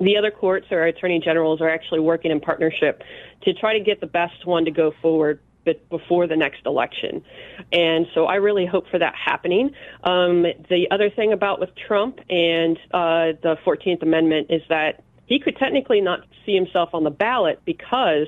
the 0.00 0.16
other 0.16 0.30
courts 0.30 0.66
or 0.70 0.84
attorney 0.84 1.20
generals 1.22 1.60
are 1.60 1.68
actually 1.68 2.00
working 2.00 2.30
in 2.30 2.40
partnership 2.40 3.02
to 3.42 3.52
try 3.52 3.78
to 3.78 3.84
get 3.84 4.00
the 4.00 4.06
best 4.06 4.46
one 4.46 4.64
to 4.64 4.70
go 4.70 4.92
forward 5.02 5.40
before 5.90 6.26
the 6.26 6.36
next 6.36 6.64
election. 6.66 7.22
And 7.72 8.06
so 8.14 8.24
I 8.24 8.36
really 8.36 8.66
hope 8.66 8.88
for 8.90 8.98
that 8.98 9.14
happening. 9.14 9.70
Um, 10.04 10.42
the 10.42 10.86
other 10.90 11.10
thing 11.10 11.32
about 11.32 11.60
with 11.60 11.70
Trump 11.76 12.18
and 12.28 12.78
uh, 12.92 13.38
the 13.42 13.56
14th 13.64 14.02
Amendment 14.02 14.48
is 14.50 14.62
that 14.68 15.02
he 15.26 15.38
could 15.38 15.56
technically 15.56 16.00
not 16.00 16.20
see 16.44 16.54
himself 16.54 16.90
on 16.92 17.04
the 17.04 17.10
ballot 17.10 17.60
because 17.64 18.26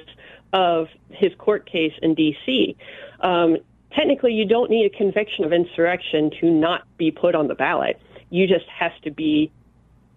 of 0.52 0.88
his 1.10 1.32
court 1.38 1.68
case 1.70 1.94
in 2.02 2.14
D.C. 2.14 2.76
Um, 3.20 3.56
technically, 3.96 4.34
you 4.34 4.44
don't 4.44 4.70
need 4.70 4.86
a 4.92 4.96
conviction 4.96 5.44
of 5.44 5.52
insurrection 5.52 6.30
to 6.40 6.50
not 6.50 6.82
be 6.98 7.10
put 7.10 7.34
on 7.34 7.48
the 7.48 7.54
ballot. 7.54 8.00
You 8.30 8.46
just 8.46 8.66
has 8.68 8.92
to 9.04 9.10
be 9.10 9.50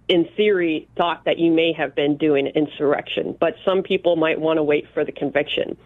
in 0.08 0.26
theory, 0.36 0.88
thought 0.96 1.26
that 1.26 1.40
you 1.40 1.52
may 1.52 1.74
have 1.74 1.96
been 1.96 2.18
doing 2.18 2.48
insurrection, 2.48 3.36
but 3.40 3.56
some 3.66 3.82
people 3.82 4.16
might 4.16 4.40
want 4.40 4.58
to 4.58 4.64
wait 4.64 4.88
for 4.94 5.04
the 5.04 5.12
conviction. 5.12 5.78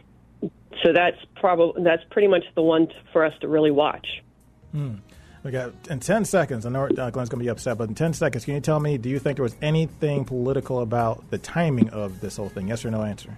So 0.83 0.93
that's 0.93 1.17
probably 1.35 1.83
that's 1.83 2.03
pretty 2.09 2.27
much 2.27 2.43
the 2.55 2.61
one 2.61 2.87
t- 2.87 2.93
for 3.11 3.25
us 3.25 3.33
to 3.41 3.47
really 3.47 3.71
watch. 3.71 4.23
Hmm. 4.71 4.95
We 5.43 5.51
got 5.51 5.73
in 5.89 5.99
ten 5.99 6.25
seconds. 6.25 6.65
I 6.65 6.69
know 6.69 6.85
uh, 6.85 7.09
Glenn's 7.09 7.29
going 7.29 7.39
to 7.39 7.43
be 7.43 7.47
upset, 7.47 7.77
but 7.77 7.89
in 7.89 7.95
ten 7.95 8.13
seconds, 8.13 8.45
can 8.45 8.55
you 8.55 8.61
tell 8.61 8.79
me? 8.79 8.97
Do 8.97 9.09
you 9.09 9.19
think 9.19 9.37
there 9.37 9.43
was 9.43 9.55
anything 9.61 10.25
political 10.25 10.81
about 10.81 11.29
the 11.31 11.37
timing 11.37 11.89
of 11.89 12.19
this 12.19 12.37
whole 12.37 12.49
thing? 12.49 12.67
Yes 12.67 12.83
or 12.83 12.91
no 12.91 13.03
answer. 13.03 13.37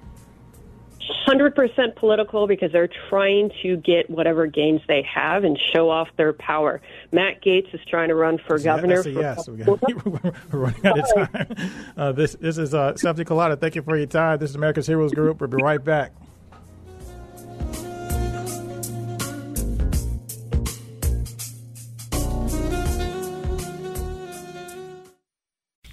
100% 1.27 1.95
political 1.95 2.47
because 2.47 2.71
they're 2.71 2.89
trying 3.09 3.51
to 3.61 3.77
get 3.77 4.09
whatever 4.09 4.47
gains 4.47 4.81
they 4.87 5.01
have 5.03 5.43
and 5.43 5.57
show 5.73 5.89
off 5.89 6.09
their 6.17 6.33
power. 6.33 6.81
Matt 7.11 7.41
Gaetz 7.41 7.73
is 7.73 7.81
trying 7.87 8.09
to 8.09 8.15
run 8.15 8.37
for 8.37 8.59
governor. 8.59 9.03
For 9.03 9.09
yes, 9.09 9.47
we're 9.47 10.33
running 10.51 10.85
out 10.85 10.99
of 10.99 11.31
time. 11.31 11.55
Uh, 11.97 12.11
this 12.11 12.35
this 12.35 12.57
is 12.57 12.73
uh, 12.73 12.95
Stephanie 12.95 13.25
Kalota. 13.25 13.59
Thank 13.59 13.75
you 13.75 13.81
for 13.81 13.97
your 13.97 14.07
time. 14.07 14.39
This 14.39 14.49
is 14.49 14.55
America's 14.55 14.87
Heroes 14.87 15.11
Group. 15.11 15.41
We'll 15.41 15.49
be 15.49 15.61
right 15.61 15.83
back. 15.83 16.13